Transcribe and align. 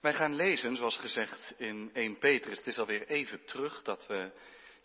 Wij 0.00 0.14
gaan 0.14 0.34
lezen, 0.34 0.76
zoals 0.76 0.96
gezegd, 0.96 1.54
in 1.56 1.90
1 1.92 2.18
Petrus. 2.18 2.56
Het 2.56 2.66
is 2.66 2.78
alweer 2.78 3.06
even 3.06 3.44
terug 3.44 3.82
dat 3.82 4.06
we 4.06 4.32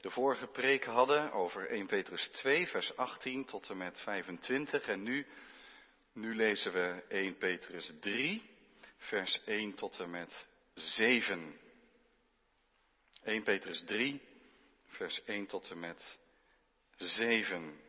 de 0.01 0.09
vorige 0.09 0.47
preek 0.47 0.83
hadden 0.85 1.31
over 1.31 1.69
1 1.69 1.87
Petrus 1.87 2.27
2, 2.27 2.67
vers 2.67 2.95
18 2.95 3.45
tot 3.45 3.69
en 3.69 3.77
met 3.77 3.99
25. 3.99 4.87
En 4.87 5.03
nu, 5.03 5.27
nu 6.13 6.35
lezen 6.35 6.73
we 6.73 7.03
1 7.07 7.37
Petrus 7.37 7.93
3, 7.99 8.49
vers 8.97 9.43
1 9.45 9.73
tot 9.73 9.99
en 9.99 10.09
met 10.09 10.47
7. 10.73 11.59
1 13.23 13.43
Petrus 13.43 13.83
3, 13.85 14.21
vers 14.85 15.23
1 15.23 15.45
tot 15.45 15.69
en 15.69 15.79
met 15.79 16.17
7. 16.95 17.81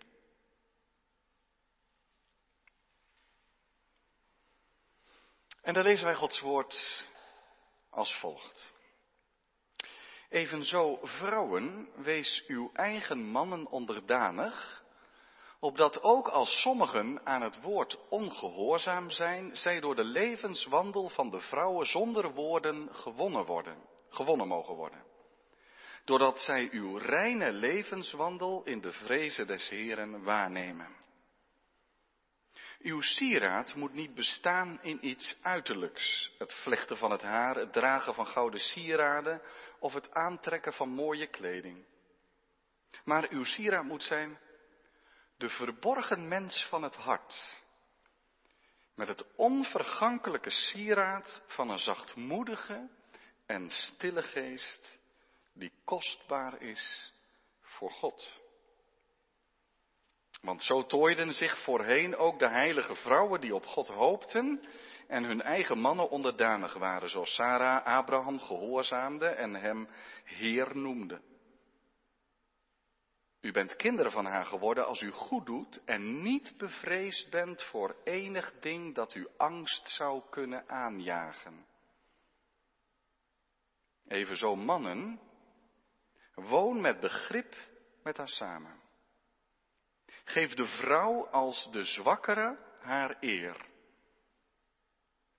En 5.62 5.74
daar 5.74 5.84
lezen 5.84 6.04
wij 6.04 6.14
Gods 6.14 6.40
woord 6.40 7.12
als 7.94 8.14
volgt. 8.14 8.72
Evenzo, 10.28 10.98
vrouwen, 11.02 11.88
wees 11.96 12.44
uw 12.46 12.70
eigen 12.72 13.24
mannen 13.24 13.66
onderdanig, 13.66 14.82
opdat 15.60 16.02
ook 16.02 16.28
als 16.28 16.60
sommigen 16.60 17.26
aan 17.26 17.42
het 17.42 17.60
woord 17.60 17.98
ongehoorzaam 18.08 19.10
zijn, 19.10 19.56
zij 19.56 19.80
door 19.80 19.94
de 19.94 20.04
levenswandel 20.04 21.08
van 21.08 21.30
de 21.30 21.40
vrouwen 21.40 21.86
zonder 21.86 22.32
woorden 22.32 22.88
gewonnen 22.94 23.44
worden, 23.44 23.76
gewonnen 24.08 24.48
mogen 24.48 24.74
worden. 24.74 25.04
Doordat 26.04 26.40
zij 26.40 26.68
uw 26.70 26.96
reine 26.96 27.52
levenswandel 27.52 28.62
in 28.64 28.80
de 28.80 28.92
vrezen 28.92 29.46
des 29.46 29.68
Heren 29.68 30.22
waarnemen. 30.22 31.03
Uw 32.84 33.00
sieraad 33.00 33.74
moet 33.74 33.92
niet 33.92 34.14
bestaan 34.14 34.78
in 34.82 35.06
iets 35.06 35.36
uiterlijks. 35.42 36.32
Het 36.38 36.52
vlechten 36.52 36.96
van 36.96 37.10
het 37.10 37.22
haar, 37.22 37.56
het 37.56 37.72
dragen 37.72 38.14
van 38.14 38.26
gouden 38.26 38.60
sieraden 38.60 39.42
of 39.78 39.92
het 39.92 40.14
aantrekken 40.14 40.72
van 40.72 40.88
mooie 40.88 41.26
kleding. 41.26 41.84
Maar 43.04 43.28
uw 43.30 43.44
sieraad 43.44 43.84
moet 43.84 44.02
zijn 44.02 44.38
de 45.36 45.48
verborgen 45.48 46.28
mens 46.28 46.66
van 46.66 46.82
het 46.82 46.96
hart. 46.96 47.62
Met 48.94 49.08
het 49.08 49.26
onvergankelijke 49.36 50.50
sieraad 50.50 51.42
van 51.46 51.70
een 51.70 51.80
zachtmoedige 51.80 52.88
en 53.46 53.70
stille 53.70 54.22
geest 54.22 54.98
die 55.52 55.72
kostbaar 55.84 56.60
is 56.62 57.12
voor 57.60 57.90
God. 57.90 58.43
Want 60.44 60.62
zo 60.62 60.86
tooiden 60.86 61.32
zich 61.32 61.58
voorheen 61.62 62.16
ook 62.16 62.38
de 62.38 62.48
heilige 62.48 62.94
vrouwen 62.94 63.40
die 63.40 63.54
op 63.54 63.64
God 63.64 63.88
hoopten 63.88 64.60
en 65.08 65.24
hun 65.24 65.42
eigen 65.42 65.78
mannen 65.78 66.10
onderdanig 66.10 66.74
waren, 66.74 67.08
zoals 67.08 67.34
Sarah 67.34 67.84
Abraham 67.84 68.40
gehoorzaamde 68.40 69.26
en 69.26 69.54
hem 69.54 69.88
Heer 70.24 70.76
noemde. 70.76 71.20
U 73.40 73.52
bent 73.52 73.76
kinderen 73.76 74.12
van 74.12 74.24
haar 74.24 74.44
geworden 74.44 74.86
als 74.86 75.00
u 75.00 75.10
goed 75.10 75.46
doet 75.46 75.84
en 75.84 76.22
niet 76.22 76.54
bevreesd 76.56 77.30
bent 77.30 77.62
voor 77.62 77.96
enig 78.04 78.52
ding 78.60 78.94
dat 78.94 79.14
u 79.14 79.28
angst 79.36 79.88
zou 79.88 80.22
kunnen 80.30 80.68
aanjagen. 80.68 81.66
Evenzo 84.08 84.56
mannen, 84.56 85.20
woon 86.34 86.80
met 86.80 87.00
begrip 87.00 87.56
met 88.02 88.16
haar 88.16 88.28
samen. 88.28 88.83
Geef 90.24 90.54
de 90.54 90.66
vrouw 90.66 91.26
als 91.26 91.70
de 91.70 91.84
zwakkere 91.84 92.58
haar 92.80 93.16
eer. 93.20 93.72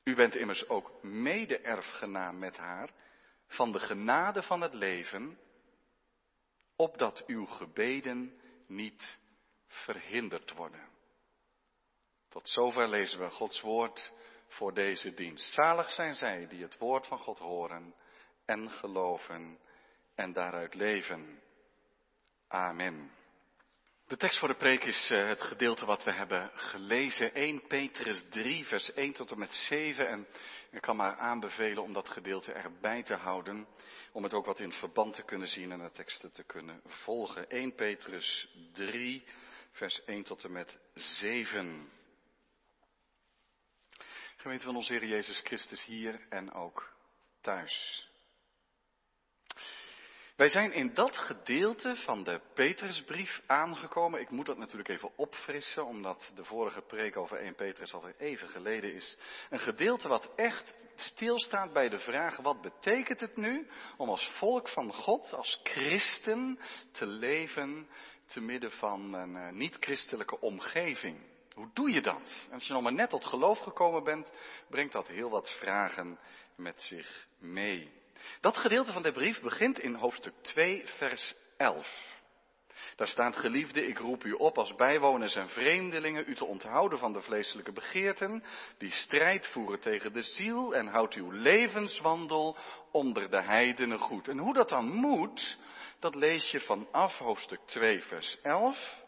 U 0.03 0.15
bent 0.15 0.35
immers 0.35 0.67
ook 0.67 1.03
mede-erfgenaam 1.03 2.39
met 2.39 2.57
haar 2.57 2.89
van 3.47 3.71
de 3.71 3.79
genade 3.79 4.43
van 4.43 4.61
het 4.61 4.73
leven, 4.73 5.39
opdat 6.75 7.23
uw 7.27 7.45
gebeden 7.45 8.41
niet 8.67 9.19
verhinderd 9.67 10.51
worden. 10.51 10.89
Tot 12.29 12.49
zover 12.49 12.87
lezen 12.87 13.19
we 13.19 13.29
Gods 13.29 13.61
woord 13.61 14.13
voor 14.47 14.73
deze 14.73 15.13
dienst. 15.13 15.53
Zalig 15.53 15.89
zijn 15.89 16.13
zij 16.13 16.47
die 16.47 16.61
het 16.61 16.77
woord 16.77 17.07
van 17.07 17.19
God 17.19 17.39
horen 17.39 17.95
en 18.45 18.69
geloven 18.69 19.59
en 20.15 20.33
daaruit 20.33 20.73
leven. 20.73 21.41
Amen. 22.47 23.11
De 24.07 24.17
tekst 24.17 24.39
voor 24.39 24.47
de 24.47 24.55
preek 24.55 24.83
is 24.83 25.09
uh, 25.11 25.27
het 25.27 25.41
gedeelte 25.41 25.85
wat 25.85 26.03
we 26.03 26.11
hebben 26.11 26.51
gelezen. 26.53 27.33
1 27.33 27.67
Petrus 27.67 28.25
3, 28.29 28.65
vers 28.65 28.93
1 28.93 29.13
tot 29.13 29.31
en 29.31 29.39
met 29.39 29.53
7. 29.53 30.07
En 30.07 30.27
ik 30.71 30.81
kan 30.81 30.95
maar 30.95 31.17
aanbevelen 31.17 31.83
om 31.83 31.93
dat 31.93 32.09
gedeelte 32.09 32.51
erbij 32.51 33.03
te 33.03 33.13
houden. 33.13 33.67
Om 34.11 34.23
het 34.23 34.33
ook 34.33 34.45
wat 34.45 34.59
in 34.59 34.71
verband 34.71 35.15
te 35.15 35.23
kunnen 35.23 35.47
zien 35.47 35.71
en 35.71 35.79
de 35.79 35.91
teksten 35.91 36.31
te 36.31 36.43
kunnen 36.43 36.81
volgen. 36.85 37.49
1 37.49 37.75
Petrus 37.75 38.49
3, 38.73 39.23
vers 39.71 40.03
1 40.03 40.23
tot 40.23 40.43
en 40.43 40.51
met 40.51 40.77
7. 40.93 41.91
Gemeente 44.37 44.65
van 44.65 44.75
onze 44.75 44.93
Heer 44.93 45.05
Jezus 45.05 45.39
Christus 45.39 45.85
hier 45.85 46.25
en 46.29 46.53
ook 46.53 46.93
thuis. 47.41 48.07
Wij 50.35 50.49
zijn 50.49 50.71
in 50.71 50.93
dat 50.93 51.17
gedeelte 51.17 51.95
van 51.95 52.23
de 52.23 52.41
Petrusbrief 52.53 53.41
aangekomen. 53.45 54.19
Ik 54.19 54.29
moet 54.29 54.45
dat 54.45 54.57
natuurlijk 54.57 54.89
even 54.89 55.11
opfrissen, 55.15 55.85
omdat 55.85 56.31
de 56.35 56.43
vorige 56.43 56.81
preek 56.81 57.17
over 57.17 57.37
1 57.37 57.55
Petrus 57.55 57.93
alweer 57.93 58.15
even 58.17 58.47
geleden 58.47 58.93
is. 58.93 59.17
Een 59.49 59.59
gedeelte 59.59 60.07
wat 60.07 60.29
echt 60.35 60.73
stilstaat 60.95 61.73
bij 61.73 61.89
de 61.89 61.99
vraag, 61.99 62.37
wat 62.37 62.61
betekent 62.61 63.19
het 63.19 63.37
nu 63.37 63.67
om 63.97 64.09
als 64.09 64.29
volk 64.37 64.69
van 64.69 64.93
God, 64.93 65.33
als 65.33 65.59
christen, 65.63 66.59
te 66.91 67.05
leven 67.05 67.87
te 68.25 68.41
midden 68.41 68.71
van 68.71 69.13
een 69.13 69.35
uh, 69.35 69.49
niet-christelijke 69.49 70.39
omgeving? 70.39 71.19
Hoe 71.53 71.69
doe 71.73 71.91
je 71.91 72.01
dat? 72.01 72.45
En 72.47 72.53
als 72.53 72.67
je 72.67 72.73
nog 72.73 72.81
maar 72.81 72.93
net 72.93 73.09
tot 73.09 73.25
geloof 73.25 73.59
gekomen 73.59 74.03
bent, 74.03 74.31
brengt 74.69 74.93
dat 74.93 75.07
heel 75.07 75.29
wat 75.29 75.49
vragen 75.49 76.19
met 76.55 76.81
zich 76.81 77.27
mee. 77.39 78.03
Dat 78.41 78.57
gedeelte 78.57 78.93
van 78.93 79.03
de 79.03 79.11
brief 79.11 79.41
begint 79.41 79.79
in 79.79 79.95
hoofdstuk 79.95 80.33
2, 80.41 80.83
vers 80.85 81.35
11. 81.57 82.13
Daar 82.95 83.07
staat, 83.07 83.35
geliefde, 83.35 83.87
ik 83.87 83.97
roep 83.97 84.23
u 84.23 84.31
op 84.31 84.57
als 84.57 84.75
bijwoners 84.75 85.35
en 85.35 85.49
vreemdelingen 85.49 86.23
u 86.27 86.35
te 86.35 86.45
onthouden 86.45 86.99
van 86.99 87.13
de 87.13 87.21
vleeselijke 87.21 87.71
begeerten, 87.71 88.43
die 88.77 88.91
strijd 88.91 89.47
voeren 89.47 89.79
tegen 89.79 90.13
de 90.13 90.21
ziel 90.21 90.75
en 90.75 90.87
houdt 90.87 91.13
uw 91.13 91.31
levenswandel 91.31 92.57
onder 92.91 93.29
de 93.29 93.41
heidenen 93.41 93.99
goed. 93.99 94.27
En 94.27 94.37
hoe 94.37 94.53
dat 94.53 94.69
dan 94.69 94.85
moet, 94.85 95.57
dat 95.99 96.15
lees 96.15 96.51
je 96.51 96.59
vanaf 96.59 97.17
hoofdstuk 97.17 97.59
2, 97.65 98.01
vers 98.01 98.41
11 98.41 99.03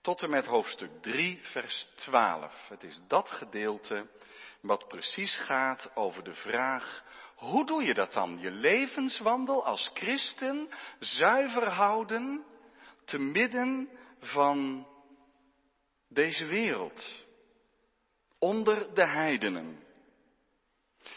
tot 0.00 0.22
en 0.22 0.30
met 0.30 0.46
hoofdstuk 0.46 0.90
3, 1.00 1.40
vers 1.42 1.88
12. 1.94 2.68
Het 2.68 2.82
is 2.82 3.00
dat 3.08 3.30
gedeelte 3.30 4.08
wat 4.60 4.88
precies 4.88 5.36
gaat 5.36 5.90
over 5.94 6.24
de 6.24 6.34
vraag 6.34 7.04
hoe 7.40 7.66
doe 7.66 7.82
je 7.82 7.94
dat 7.94 8.12
dan? 8.12 8.38
Je 8.40 8.50
levenswandel 8.50 9.64
als 9.64 9.90
christen 9.94 10.68
zuiver 10.98 11.68
houden 11.68 12.44
te 13.04 13.18
midden 13.18 13.88
van 14.18 14.86
deze 16.08 16.46
wereld. 16.46 17.24
Onder 18.38 18.94
de 18.94 19.06
heidenen. 19.06 19.82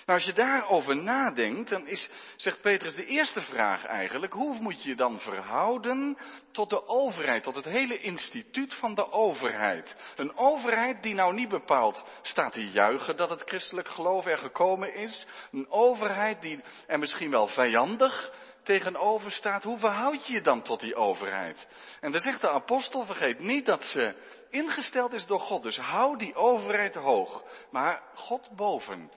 Nou, 0.05 0.19
als 0.19 0.27
je 0.27 0.33
daarover 0.33 0.95
nadenkt, 0.95 1.69
dan 1.69 1.87
is, 1.87 2.09
zegt 2.35 2.61
Petrus, 2.61 2.95
de 2.95 3.05
eerste 3.05 3.41
vraag 3.41 3.85
eigenlijk, 3.85 4.33
hoe 4.33 4.59
moet 4.59 4.83
je 4.83 4.89
je 4.89 4.95
dan 4.95 5.19
verhouden 5.19 6.17
tot 6.51 6.69
de 6.69 6.87
overheid, 6.87 7.43
tot 7.43 7.55
het 7.55 7.65
hele 7.65 7.99
instituut 7.99 8.73
van 8.73 8.95
de 8.95 9.11
overheid? 9.11 9.95
Een 10.15 10.37
overheid 10.37 11.03
die 11.03 11.13
nou 11.13 11.33
niet 11.33 11.49
bepaald 11.49 12.03
staat 12.21 12.53
te 12.53 12.69
juichen 12.69 13.17
dat 13.17 13.29
het 13.29 13.41
christelijk 13.45 13.87
geloof 13.87 14.25
er 14.25 14.37
gekomen 14.37 14.93
is. 14.93 15.27
Een 15.51 15.69
overheid 15.69 16.41
die 16.41 16.63
er 16.87 16.99
misschien 16.99 17.31
wel 17.31 17.47
vijandig 17.47 18.31
tegenover 18.63 19.31
staat. 19.31 19.63
Hoe 19.63 19.77
verhoud 19.77 20.27
je 20.27 20.33
je 20.33 20.41
dan 20.41 20.61
tot 20.61 20.79
die 20.79 20.95
overheid? 20.95 21.67
En 21.99 22.11
dan 22.11 22.21
zegt 22.21 22.41
de 22.41 22.49
apostel, 22.49 23.05
vergeet 23.05 23.39
niet 23.39 23.65
dat 23.65 23.83
ze 23.83 24.15
ingesteld 24.49 25.13
is 25.13 25.25
door 25.25 25.39
God. 25.39 25.63
Dus 25.63 25.77
hou 25.77 26.17
die 26.17 26.35
overheid 26.35 26.95
hoog. 26.95 27.43
Maar 27.71 28.01
God 28.13 28.49
boven 28.55 29.11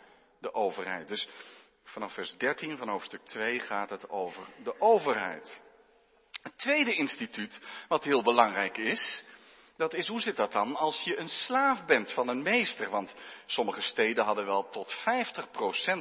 de 0.47 0.55
overheid. 0.55 1.09
Dus 1.09 1.29
vanaf 1.83 2.13
vers 2.13 2.37
13 2.37 2.77
van 2.77 2.89
hoofdstuk 2.89 3.25
2 3.25 3.61
gaat 3.61 3.91
het 3.91 4.11
over 4.11 4.47
de 4.63 4.81
overheid. 4.81 5.61
Het 6.43 6.59
tweede 6.59 6.95
instituut, 6.95 7.61
wat 7.89 8.05
heel 8.05 8.23
belangrijk 8.23 8.77
is, 8.77 9.25
dat 9.77 9.95
is 9.95 10.09
hoe 10.09 10.21
zit 10.21 10.37
dat 10.37 10.53
dan 10.53 10.77
als 10.77 11.03
je 11.03 11.19
een 11.19 11.29
slaaf 11.29 11.85
bent 11.85 12.13
van 12.13 12.29
een 12.29 12.43
meester? 12.43 12.91
Want 12.91 13.15
sommige 13.47 13.81
steden 13.81 14.25
hadden 14.25 14.47
wel 14.47 14.69
tot 14.69 14.95
50% 14.95 14.99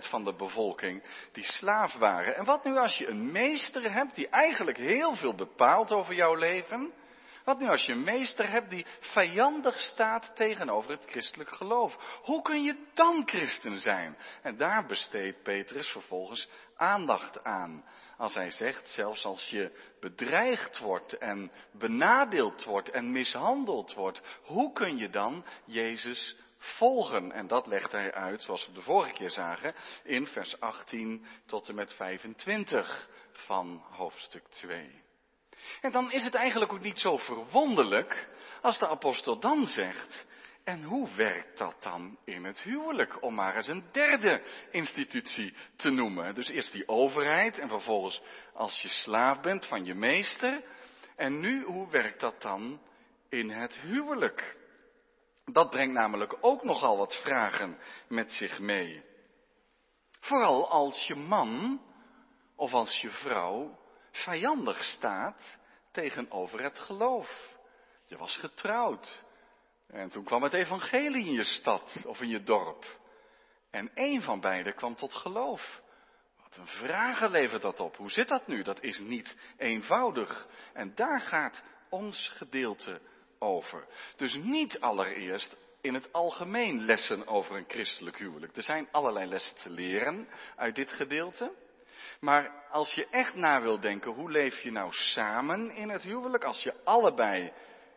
van 0.09 0.23
de 0.23 0.35
bevolking 0.35 1.03
die 1.31 1.43
slaaf 1.43 1.93
waren. 1.93 2.35
En 2.35 2.45
wat 2.45 2.63
nu 2.63 2.77
als 2.77 2.97
je 2.97 3.07
een 3.07 3.31
meester 3.31 3.93
hebt 3.93 4.15
die 4.15 4.27
eigenlijk 4.29 4.77
heel 4.77 5.15
veel 5.15 5.35
bepaalt 5.35 5.91
over 5.91 6.13
jouw 6.13 6.35
leven? 6.35 6.93
Wat 7.45 7.59
nu 7.59 7.67
als 7.67 7.85
je 7.85 7.91
een 7.91 8.03
meester 8.03 8.49
hebt 8.49 8.69
die 8.69 8.85
vijandig 8.99 9.79
staat 9.79 10.35
tegenover 10.35 10.91
het 10.91 11.05
christelijk 11.05 11.49
geloof? 11.49 12.19
Hoe 12.23 12.41
kun 12.41 12.63
je 12.63 12.75
dan 12.93 13.23
christen 13.25 13.77
zijn? 13.77 14.17
En 14.41 14.57
daar 14.57 14.85
besteedt 14.85 15.43
Petrus 15.43 15.87
vervolgens 15.87 16.49
aandacht 16.75 17.43
aan. 17.43 17.85
Als 18.17 18.33
hij 18.33 18.51
zegt, 18.51 18.89
zelfs 18.89 19.25
als 19.25 19.49
je 19.49 19.71
bedreigd 19.99 20.77
wordt 20.77 21.17
en 21.17 21.51
benadeeld 21.71 22.63
wordt 22.63 22.89
en 22.89 23.11
mishandeld 23.11 23.93
wordt, 23.93 24.21
hoe 24.43 24.73
kun 24.73 24.97
je 24.97 25.09
dan 25.09 25.45
Jezus 25.65 26.35
volgen? 26.57 27.31
En 27.31 27.47
dat 27.47 27.67
legt 27.67 27.91
hij 27.91 28.13
uit, 28.13 28.43
zoals 28.43 28.67
we 28.67 28.73
de 28.73 28.81
vorige 28.81 29.13
keer 29.13 29.31
zagen, 29.31 29.75
in 30.03 30.27
vers 30.27 30.59
18 30.59 31.25
tot 31.45 31.69
en 31.69 31.75
met 31.75 31.93
25 31.93 33.09
van 33.31 33.83
hoofdstuk 33.89 34.47
2. 34.47 35.04
En 35.81 35.91
dan 35.91 36.11
is 36.11 36.23
het 36.23 36.33
eigenlijk 36.33 36.73
ook 36.73 36.81
niet 36.81 36.99
zo 36.99 37.17
verwonderlijk 37.17 38.27
als 38.61 38.79
de 38.79 38.87
apostel 38.87 39.39
dan 39.39 39.67
zegt, 39.67 40.25
en 40.65 40.83
hoe 40.83 41.09
werkt 41.15 41.57
dat 41.57 41.75
dan 41.79 42.17
in 42.23 42.43
het 42.43 42.61
huwelijk? 42.61 43.23
Om 43.23 43.35
maar 43.35 43.55
eens 43.55 43.67
een 43.67 43.85
derde 43.91 44.41
institutie 44.71 45.53
te 45.75 45.89
noemen. 45.89 46.35
Dus 46.35 46.47
eerst 46.47 46.71
die 46.71 46.87
overheid 46.87 47.59
en 47.59 47.67
vervolgens 47.67 48.21
als 48.53 48.81
je 48.81 48.89
slaaf 48.89 49.41
bent 49.41 49.65
van 49.65 49.85
je 49.85 49.93
meester. 49.93 50.63
En 51.15 51.39
nu, 51.39 51.63
hoe 51.63 51.89
werkt 51.89 52.19
dat 52.19 52.41
dan 52.41 52.81
in 53.29 53.49
het 53.49 53.75
huwelijk? 53.77 54.57
Dat 55.45 55.69
brengt 55.69 55.93
namelijk 55.93 56.37
ook 56.41 56.63
nogal 56.63 56.97
wat 56.97 57.15
vragen 57.15 57.77
met 58.07 58.33
zich 58.33 58.59
mee. 58.59 59.03
Vooral 60.19 60.69
als 60.69 61.07
je 61.07 61.15
man 61.15 61.81
of 62.55 62.73
als 62.73 63.01
je 63.01 63.09
vrouw 63.09 63.79
vijandig 64.15 64.83
staat 64.83 65.57
tegenover 65.91 66.63
het 66.63 66.77
geloof. 66.77 67.57
Je 68.05 68.17
was 68.17 68.37
getrouwd. 68.37 69.23
En 69.87 70.09
toen 70.09 70.23
kwam 70.23 70.43
het 70.43 70.53
evangelie 70.53 71.25
in 71.25 71.33
je 71.33 71.43
stad 71.43 72.03
of 72.05 72.21
in 72.21 72.29
je 72.29 72.43
dorp. 72.43 72.99
En 73.71 73.91
één 73.93 74.21
van 74.21 74.39
beiden 74.39 74.75
kwam 74.75 74.95
tot 74.95 75.13
geloof. 75.13 75.81
Wat 76.43 76.57
een 76.57 76.67
vragen 76.67 77.31
levert 77.31 77.61
dat 77.61 77.79
op. 77.79 77.95
Hoe 77.95 78.11
zit 78.11 78.27
dat 78.27 78.47
nu? 78.47 78.63
Dat 78.63 78.81
is 78.81 78.99
niet 78.99 79.37
eenvoudig. 79.57 80.47
En 80.73 80.95
daar 80.95 81.21
gaat 81.21 81.63
ons 81.89 82.31
gedeelte 82.35 83.01
over. 83.39 83.87
Dus 84.15 84.35
niet 84.35 84.79
allereerst 84.79 85.55
in 85.81 85.93
het 85.93 86.13
algemeen 86.13 86.85
lessen 86.85 87.27
over 87.27 87.55
een 87.55 87.65
christelijk 87.67 88.17
huwelijk. 88.17 88.55
Er 88.55 88.63
zijn 88.63 88.87
allerlei 88.91 89.25
lessen 89.29 89.55
te 89.55 89.69
leren 89.69 90.27
uit 90.55 90.75
dit 90.75 90.91
gedeelte. 90.91 91.53
Maar 92.19 92.63
als 92.69 92.93
je 92.93 93.07
echt 93.09 93.35
na 93.35 93.61
wil 93.61 93.79
denken, 93.79 94.11
hoe 94.11 94.31
leef 94.31 94.61
je 94.61 94.71
nou 94.71 94.91
samen 94.91 95.71
in 95.71 95.89
het 95.89 96.03
huwelijk? 96.03 96.43
Als 96.43 96.63
je 96.63 96.73
allebei 96.83 97.53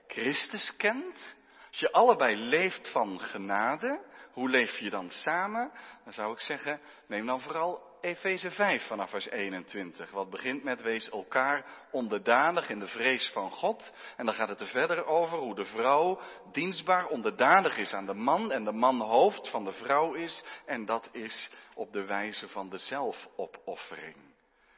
Christus 0.06 0.76
kent, 0.76 1.37
als 1.70 1.81
je 1.81 1.93
allebei 1.93 2.37
leeft 2.37 2.88
van 2.88 3.20
genade, 3.20 4.05
hoe 4.32 4.49
leef 4.49 4.79
je 4.79 4.91
dan 4.91 5.11
samen? 5.11 5.73
Dan 6.05 6.12
zou 6.12 6.32
ik 6.32 6.41
zeggen, 6.41 6.81
neem 7.06 7.26
dan 7.26 7.41
vooral 7.41 7.88
Efeze 8.00 8.50
5 8.50 8.87
vanaf 8.87 9.11
vers 9.11 9.29
21. 9.29 10.11
Wat 10.11 10.31
begint 10.31 10.65
met 10.65 10.83
wees 10.83 11.11
elkaar 11.11 11.65
onderdanig 11.91 12.71
in 12.71 12.79
de 12.79 12.87
vrees 12.87 13.29
van 13.29 13.50
God. 13.50 13.93
En 14.17 14.25
dan 14.25 14.35
gaat 14.35 14.49
het 14.49 14.61
er 14.61 14.67
verder 14.67 15.06
over 15.06 15.39
hoe 15.39 15.55
de 15.55 15.65
vrouw 15.65 16.21
dienstbaar 16.53 17.06
onderdanig 17.06 17.79
is 17.79 17.93
aan 17.93 18.06
de 18.06 18.15
man 18.15 18.53
en 18.53 18.65
de 18.65 18.73
man 18.73 19.00
hoofd 19.00 19.49
van 19.49 19.65
de 19.65 19.73
vrouw 19.73 20.15
is. 20.15 20.43
En 20.67 20.85
dat 20.85 21.09
is 21.12 21.50
op 21.75 21.93
de 21.93 22.05
wijze 22.05 22.49
van 22.49 22.69
de 22.69 22.79
zelfopoffering. 22.79 24.17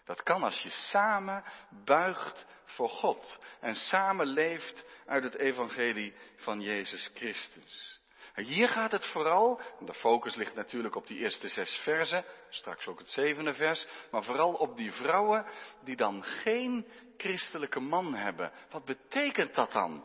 Dat 0.05 0.23
kan 0.23 0.43
als 0.43 0.63
je 0.63 0.71
samen 0.71 1.45
buigt 1.85 2.47
voor 2.65 2.89
God 2.89 3.39
en 3.61 3.75
samen 3.75 4.27
leeft 4.27 4.85
uit 5.07 5.25
het 5.25 5.35
evangelie 5.35 6.15
van 6.37 6.61
Jezus 6.61 7.11
Christus. 7.15 8.00
Hier 8.35 8.69
gaat 8.69 8.93
het 8.93 9.07
vooral, 9.07 9.61
en 9.81 9.87
de 9.87 9.95
focus 9.95 10.35
ligt 10.35 10.55
natuurlijk 10.55 10.95
op 10.95 11.07
die 11.07 11.19
eerste 11.19 11.49
zes 11.49 11.75
versen, 11.75 12.25
straks 12.49 12.87
ook 12.87 12.99
het 12.99 13.11
zevende 13.11 13.55
vers, 13.55 13.87
maar 14.11 14.25
vooral 14.25 14.53
op 14.53 14.77
die 14.77 14.93
vrouwen 14.93 15.47
die 15.85 15.97
dan 15.97 16.23
geen 16.23 16.87
christelijke 17.17 17.81
man 17.81 18.15
hebben. 18.15 18.53
Wat 18.71 18.85
betekent 18.85 19.55
dat 19.55 19.73
dan 19.73 20.05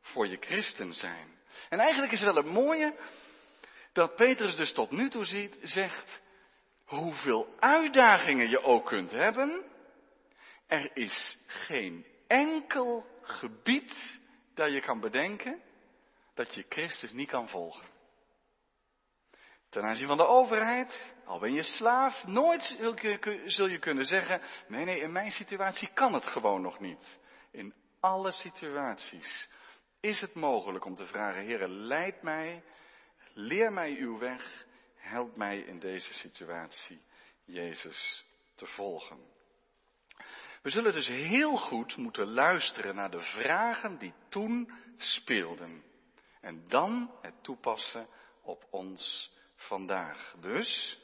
voor 0.00 0.26
je 0.26 0.36
christen 0.40 0.94
zijn? 0.94 1.36
En 1.68 1.78
eigenlijk 1.78 2.12
is 2.12 2.20
wel 2.20 2.34
het 2.34 2.46
mooie 2.46 2.94
dat 3.92 4.14
Petrus 4.14 4.56
dus 4.56 4.72
tot 4.72 4.90
nu 4.90 5.08
toe 5.08 5.24
ziet, 5.24 5.56
zegt, 5.62 6.20
hoeveel 6.84 7.54
uitdagingen 7.58 8.48
je 8.48 8.62
ook 8.62 8.86
kunt 8.86 9.10
hebben, 9.10 9.64
er 10.66 10.90
is 10.96 11.38
geen 11.46 12.06
enkel 12.26 13.06
gebied 13.22 14.18
dat 14.54 14.72
je 14.72 14.80
kan 14.80 15.00
bedenken 15.00 15.62
dat 16.38 16.54
je 16.54 16.64
Christus 16.68 17.12
niet 17.12 17.28
kan 17.28 17.48
volgen. 17.48 17.86
Ten 19.68 19.82
aanzien 19.82 20.06
van 20.06 20.16
de 20.16 20.26
overheid, 20.26 21.14
al 21.24 21.38
ben 21.38 21.52
je 21.52 21.62
slaaf, 21.62 22.24
nooit 22.26 22.76
zul 23.44 23.66
je 23.66 23.78
kunnen 23.78 24.04
zeggen, 24.04 24.40
nee, 24.68 24.84
nee, 24.84 25.00
in 25.00 25.12
mijn 25.12 25.30
situatie 25.30 25.88
kan 25.94 26.14
het 26.14 26.26
gewoon 26.26 26.62
nog 26.62 26.80
niet. 26.80 27.18
In 27.50 27.74
alle 28.00 28.32
situaties 28.32 29.48
is 30.00 30.20
het 30.20 30.34
mogelijk 30.34 30.84
om 30.84 30.94
te 30.94 31.06
vragen, 31.06 31.44
Heere, 31.44 31.68
leid 31.68 32.22
mij, 32.22 32.62
leer 33.32 33.72
mij 33.72 33.96
uw 33.96 34.18
weg, 34.18 34.66
help 34.94 35.36
mij 35.36 35.58
in 35.58 35.78
deze 35.78 36.14
situatie 36.14 37.02
Jezus 37.44 38.24
te 38.54 38.66
volgen. 38.66 39.18
We 40.62 40.70
zullen 40.70 40.92
dus 40.92 41.08
heel 41.08 41.56
goed 41.56 41.96
moeten 41.96 42.30
luisteren 42.30 42.94
naar 42.94 43.10
de 43.10 43.22
vragen 43.22 43.98
die 43.98 44.14
toen 44.28 44.72
speelden. 44.96 45.87
En 46.40 46.68
dan 46.68 47.14
het 47.20 47.42
toepassen 47.42 48.08
op 48.42 48.66
ons 48.70 49.32
vandaag. 49.54 50.34
Dus, 50.40 50.98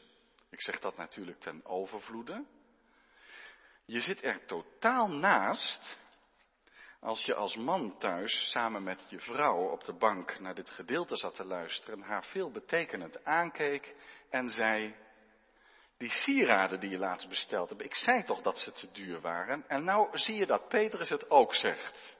ik 0.50 0.62
zeg 0.62 0.80
dat 0.80 0.96
natuurlijk 0.96 1.40
ten 1.40 1.64
overvloede. 1.64 2.44
Je 3.86 4.00
zit 4.00 4.24
er 4.24 4.46
totaal 4.46 5.08
naast 5.08 5.98
als 7.04 7.24
je 7.24 7.34
als 7.34 7.56
man 7.56 7.98
thuis 7.98 8.50
samen 8.50 8.82
met 8.82 9.06
je 9.08 9.20
vrouw 9.20 9.70
op 9.70 9.84
de 9.84 9.92
bank 9.92 10.38
naar 10.40 10.54
dit 10.54 10.70
gedeelte 10.70 11.16
zat 11.16 11.34
te 11.34 11.44
luisteren, 11.44 12.00
haar 12.00 12.24
veel 12.24 12.50
betekenend 12.50 13.24
aankeek 13.24 13.94
en 14.30 14.48
zei, 14.48 14.94
die 15.96 16.10
sieraden 16.10 16.80
die 16.80 16.90
je 16.90 16.98
laatst 16.98 17.28
besteld 17.28 17.68
hebt, 17.68 17.84
ik 17.84 17.94
zei 17.94 18.24
toch 18.24 18.42
dat 18.42 18.58
ze 18.58 18.72
te 18.72 18.90
duur 18.92 19.20
waren 19.20 19.64
en 19.68 19.84
nou 19.84 20.18
zie 20.18 20.36
je 20.36 20.46
dat 20.46 20.68
Petrus 20.68 21.08
het 21.08 21.30
ook 21.30 21.54
zegt. 21.54 22.16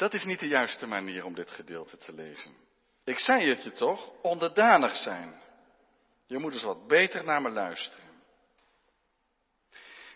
Dat 0.00 0.12
is 0.12 0.24
niet 0.24 0.40
de 0.40 0.48
juiste 0.48 0.86
manier 0.86 1.24
om 1.24 1.34
dit 1.34 1.50
gedeelte 1.50 1.96
te 1.96 2.14
lezen. 2.14 2.56
Ik 3.04 3.18
zei 3.18 3.48
het 3.48 3.62
je 3.62 3.72
toch, 3.72 4.10
onderdanig 4.22 4.96
zijn. 4.96 5.40
Je 6.26 6.38
moet 6.38 6.52
eens 6.52 6.62
wat 6.62 6.86
beter 6.86 7.24
naar 7.24 7.42
me 7.42 7.50
luisteren. 7.50 8.10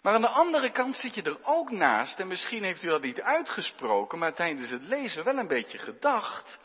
Maar 0.03 0.15
aan 0.15 0.21
de 0.21 0.29
andere 0.29 0.71
kant 0.71 0.97
zit 0.97 1.15
je 1.15 1.23
er 1.23 1.45
ook 1.45 1.71
naast, 1.71 2.21
en 2.21 2.27
misschien 2.27 2.63
heeft 2.63 2.83
u 2.83 2.89
dat 2.89 3.03
niet 3.03 3.21
uitgesproken, 3.21 4.19
maar 4.19 4.35
tijdens 4.35 4.71
het 4.71 4.83
lezen 4.83 5.25
wel 5.25 5.39
een 5.39 5.49
beetje 5.49 5.79
gedacht. 5.79 6.59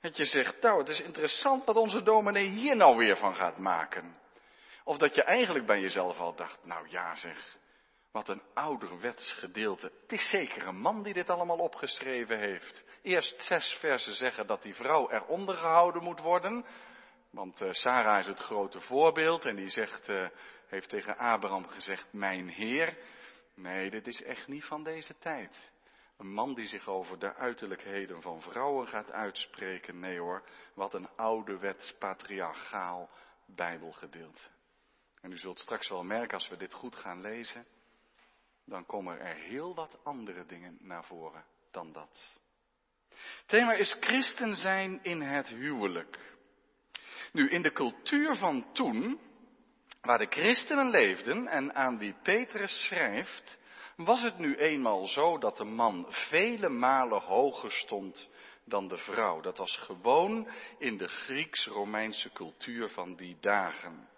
Dat 0.00 0.16
je 0.16 0.24
zegt, 0.24 0.62
nou, 0.62 0.78
het 0.78 0.88
is 0.88 1.00
interessant 1.00 1.64
wat 1.64 1.76
onze 1.76 2.02
dominee 2.02 2.48
hier 2.48 2.76
nou 2.76 2.96
weer 2.96 3.16
van 3.16 3.34
gaat 3.34 3.58
maken. 3.58 4.16
Of 4.84 4.98
dat 4.98 5.14
je 5.14 5.22
eigenlijk 5.22 5.66
bij 5.66 5.80
jezelf 5.80 6.18
al 6.18 6.34
dacht, 6.34 6.64
nou 6.64 6.88
ja 6.88 7.14
zeg, 7.14 7.56
wat 8.14 8.28
een 8.28 8.42
ouderwets 8.52 9.32
gedeelte. 9.32 9.92
Het 10.02 10.12
is 10.12 10.30
zeker 10.30 10.66
een 10.66 10.80
man 10.80 11.02
die 11.02 11.14
dit 11.14 11.30
allemaal 11.30 11.58
opgeschreven 11.58 12.38
heeft. 12.38 12.84
Eerst 13.02 13.42
zes 13.42 13.76
versen 13.80 14.14
zeggen 14.14 14.46
dat 14.46 14.62
die 14.62 14.74
vrouw 14.74 15.10
eronder 15.10 15.56
gehouden 15.56 16.02
moet 16.02 16.20
worden. 16.20 16.64
Want 17.30 17.60
uh, 17.62 17.70
Sarah 17.70 18.18
is 18.18 18.26
het 18.26 18.38
grote 18.38 18.80
voorbeeld 18.80 19.44
en 19.44 19.56
die 19.56 19.68
zegt, 19.68 20.08
uh, 20.08 20.28
heeft 20.66 20.88
tegen 20.88 21.16
Abraham 21.16 21.66
gezegd, 21.66 22.12
mijn 22.12 22.48
heer. 22.48 22.98
Nee, 23.54 23.90
dit 23.90 24.06
is 24.06 24.22
echt 24.22 24.48
niet 24.48 24.64
van 24.64 24.84
deze 24.84 25.18
tijd. 25.18 25.70
Een 26.16 26.32
man 26.32 26.54
die 26.54 26.66
zich 26.66 26.88
over 26.88 27.18
de 27.18 27.34
uiterlijkheden 27.34 28.22
van 28.22 28.42
vrouwen 28.42 28.86
gaat 28.86 29.12
uitspreken. 29.12 29.98
Nee 29.98 30.18
hoor, 30.18 30.42
wat 30.74 30.94
een 30.94 31.08
ouderwets 31.16 31.94
patriarchaal 31.98 33.10
bijbelgedeelte. 33.46 34.48
En 35.20 35.32
u 35.32 35.38
zult 35.38 35.58
straks 35.58 35.88
wel 35.88 36.02
merken 36.02 36.34
als 36.34 36.48
we 36.48 36.56
dit 36.56 36.74
goed 36.74 36.96
gaan 36.96 37.20
lezen 37.20 37.66
dan 38.64 38.86
komen 38.86 39.18
er 39.18 39.34
heel 39.34 39.74
wat 39.74 39.98
andere 40.04 40.44
dingen 40.44 40.78
naar 40.80 41.04
voren 41.04 41.44
dan 41.70 41.92
dat. 41.92 42.42
Thema 43.46 43.72
is 43.72 43.96
christen 44.00 44.56
zijn 44.56 45.02
in 45.02 45.20
het 45.20 45.48
huwelijk. 45.48 46.36
Nu, 47.32 47.48
in 47.48 47.62
de 47.62 47.72
cultuur 47.72 48.36
van 48.36 48.72
toen, 48.72 49.20
waar 50.00 50.18
de 50.18 50.26
christenen 50.26 50.90
leefden 50.90 51.46
en 51.46 51.74
aan 51.74 51.98
wie 51.98 52.14
Petrus 52.22 52.84
schrijft, 52.86 53.58
was 53.96 54.22
het 54.22 54.38
nu 54.38 54.56
eenmaal 54.56 55.06
zo 55.06 55.38
dat 55.38 55.56
de 55.56 55.64
man 55.64 56.06
vele 56.08 56.68
malen 56.68 57.22
hoger 57.22 57.72
stond 57.72 58.28
dan 58.64 58.88
de 58.88 58.98
vrouw. 58.98 59.40
Dat 59.40 59.58
was 59.58 59.76
gewoon 59.76 60.48
in 60.78 60.96
de 60.96 61.08
Grieks-Romeinse 61.08 62.32
cultuur 62.32 62.88
van 62.88 63.16
die 63.16 63.36
dagen. 63.40 64.08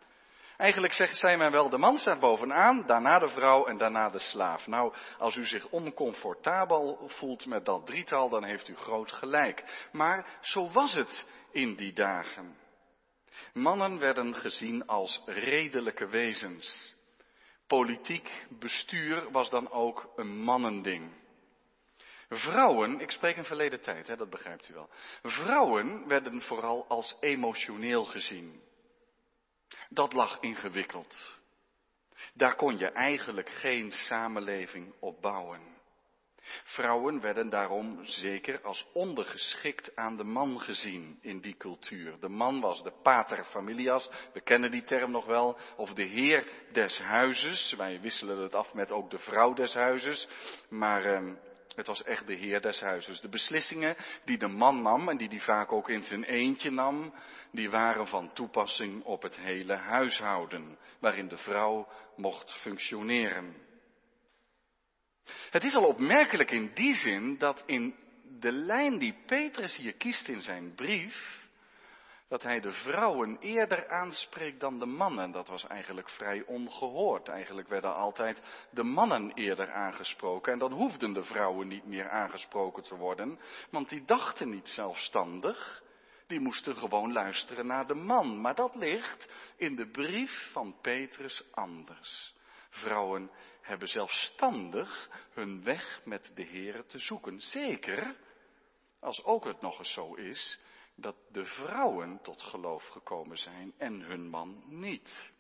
Eigenlijk 0.57 0.93
zei 0.93 1.37
men 1.37 1.51
wel, 1.51 1.69
de 1.69 1.79
man 1.79 1.99
staat 1.99 2.21
bovenaan, 2.21 2.87
daarna 2.87 3.19
de 3.19 3.29
vrouw 3.29 3.67
en 3.67 3.79
daarna 3.79 4.09
de 4.09 4.19
slaaf. 4.19 4.67
Nou, 4.67 4.95
als 5.19 5.37
u 5.37 5.45
zich 5.45 5.69
oncomfortabel 5.69 7.05
voelt 7.07 7.47
met 7.47 7.65
dat 7.65 7.87
drietal, 7.87 8.29
dan 8.29 8.45
heeft 8.45 8.69
u 8.69 8.77
groot 8.77 9.13
gelijk. 9.13 9.89
Maar 9.93 10.39
zo 10.41 10.71
was 10.71 10.93
het 10.93 11.27
in 11.53 11.75
die 11.75 11.93
dagen. 11.93 12.57
Mannen 13.53 13.99
werden 13.99 14.35
gezien 14.35 14.87
als 14.87 15.23
redelijke 15.27 16.07
wezens. 16.07 16.95
Politiek 17.67 18.47
bestuur 18.49 19.31
was 19.31 19.51
dan 19.51 19.71
ook 19.71 20.13
een 20.17 20.39
mannending. 20.39 21.13
Vrouwen, 22.29 23.01
ik 23.01 23.11
spreek 23.11 23.37
in 23.37 23.45
verleden 23.45 23.81
tijd, 23.81 24.07
hè, 24.07 24.17
dat 24.17 24.31
begrijpt 24.31 24.69
u 24.69 24.75
wel. 24.75 24.91
Vrouwen 25.23 26.09
werden 26.09 26.43
vooral 26.43 26.87
als 26.89 27.17
emotioneel 27.21 28.05
gezien. 28.05 28.66
Dat 29.89 30.13
lag 30.13 30.41
ingewikkeld. 30.41 31.39
Daar 32.35 32.57
kon 32.57 32.79
je 32.79 32.87
eigenlijk 32.87 33.51
geen 33.51 33.91
samenleving 33.91 34.95
op 35.01 35.21
bouwen. 35.21 35.77
Vrouwen 36.65 37.21
werden 37.21 37.49
daarom 37.49 38.05
zeker 38.05 38.61
als 38.63 38.87
ondergeschikt 38.93 39.97
aan 39.97 40.17
de 40.17 40.25
man 40.25 40.61
gezien 40.61 41.19
in 41.21 41.41
die 41.41 41.57
cultuur. 41.57 42.21
De 42.21 42.29
man 42.29 42.61
was 42.61 42.83
de 42.83 42.93
pater 43.03 43.45
familias, 43.45 44.11
we 44.33 44.41
kennen 44.41 44.71
die 44.71 44.83
term 44.83 45.11
nog 45.11 45.27
wel, 45.27 45.59
of 45.77 45.95
de 45.95 46.05
heer 46.05 46.49
des 46.73 46.99
huizes. 46.99 47.75
Wij 47.77 48.01
wisselen 48.01 48.39
het 48.39 48.55
af 48.55 48.75
met 48.75 48.93
ook 48.93 49.11
de 49.11 49.19
vrouw 49.19 49.53
des 49.53 49.75
huizes, 49.75 50.29
maar 50.69 51.05
eh, 51.05 51.35
het 51.77 51.87
was 51.87 52.03
echt 52.03 52.27
de 52.27 52.35
heer 52.35 52.61
des 52.61 52.81
huizes. 52.81 53.21
De 53.21 53.29
beslissingen 53.29 53.97
die 54.25 54.39
de 54.39 54.49
man 54.49 54.83
nam 54.83 55.09
en 55.09 55.17
die 55.17 55.29
hij 55.29 55.41
vaak 55.41 55.73
ook 55.73 55.89
in 55.89 56.03
zijn 56.03 56.25
eentje 56.25 56.71
nam, 56.71 57.15
die 57.51 57.71
waren 57.71 58.07
van 58.07 58.33
toepassing 58.33 59.05
op 59.05 59.23
het 59.23 59.37
hele 59.37 59.75
huishouden, 59.75 60.79
waarin 61.01 61.29
de 61.29 61.39
vrouw 61.39 61.89
mocht 62.17 62.53
functioneren. 62.53 63.55
Het 65.51 65.65
is 65.65 65.75
al 65.75 65.85
opmerkelijk 65.85 66.51
in 66.51 66.71
die 66.75 66.95
zin 66.95 67.39
dat 67.39 67.63
in 67.67 67.95
de 68.41 68.53
lijn 68.53 68.99
die 68.99 69.15
Petrus 69.27 69.77
hier 69.77 69.95
kiest 69.95 70.29
in 70.29 70.41
zijn 70.41 70.75
brief, 70.75 71.36
dat 72.29 72.43
hij 72.43 72.61
de 72.61 72.73
vrouwen 72.73 73.39
eerder 73.41 73.89
aanspreekt 73.89 74.61
dan 74.61 74.79
de 74.79 74.87
mannen. 74.87 75.31
Dat 75.31 75.49
was 75.49 75.67
eigenlijk 75.67 76.09
vrij 76.09 76.45
ongehoord. 76.47 77.29
Eigenlijk 77.29 77.69
werden 77.69 77.95
altijd 77.95 78.43
de 78.71 78.83
mannen 78.83 79.33
eerder 79.33 79.73
aangesproken 79.73 80.53
en 80.53 80.59
dan 80.59 80.73
hoefden 80.73 81.13
de 81.13 81.23
vrouwen 81.23 81.69
niet 81.69 81.87
meer 81.87 82.09
aangesproken 82.09 82.83
te 82.83 82.97
worden, 82.97 83.39
want 83.71 83.89
die 83.89 84.05
dachten 84.05 84.51
niet 84.51 84.69
zelfstandig. 84.69 85.85
Die 86.27 86.41
moesten 86.41 86.77
gewoon 86.77 87.13
luisteren 87.13 87.67
naar 87.67 87.87
de 87.87 87.95
man. 87.95 88.41
Maar 88.41 88.55
dat 88.55 88.75
ligt 88.75 89.29
in 89.57 89.77
de 89.77 89.91
brief 89.91 90.51
van 90.53 90.81
Petrus 90.81 91.45
anders. 91.51 92.35
Vrouwen 92.71 93.31
hebben 93.61 93.89
zelfstandig 93.89 95.09
hun 95.33 95.65
weg 95.65 96.01
met 96.05 96.31
de 96.35 96.43
Heer 96.43 96.87
te 96.87 96.99
zoeken. 96.99 97.41
Zeker 97.41 98.17
als 99.01 99.25
ook 99.25 99.45
het 99.45 99.61
nog 99.61 99.79
eens 99.79 99.93
zo 99.93 100.15
is 100.15 100.59
dat 100.97 101.17
de 101.31 101.45
vrouwen 101.45 102.19
tot 102.23 102.43
geloof 102.43 102.87
gekomen 102.89 103.39
zijn 103.39 103.75
en 103.79 104.01
hun 104.01 104.29
man 104.29 104.63
niet. 104.67 105.31